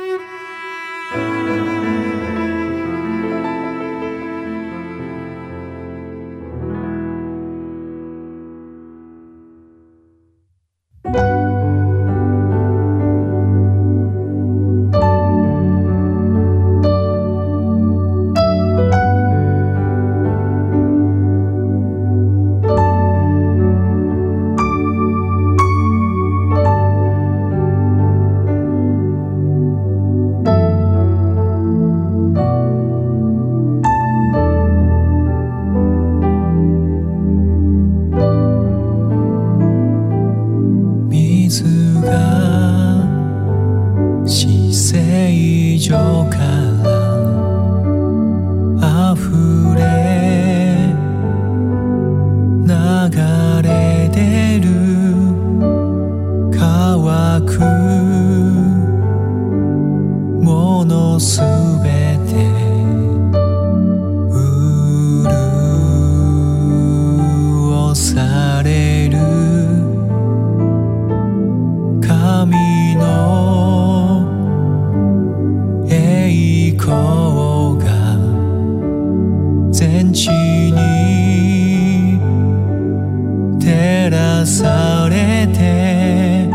[84.46, 86.48] されて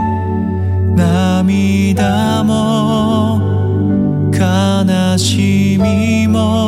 [0.95, 3.41] 涙も
[4.33, 6.68] 悲しみも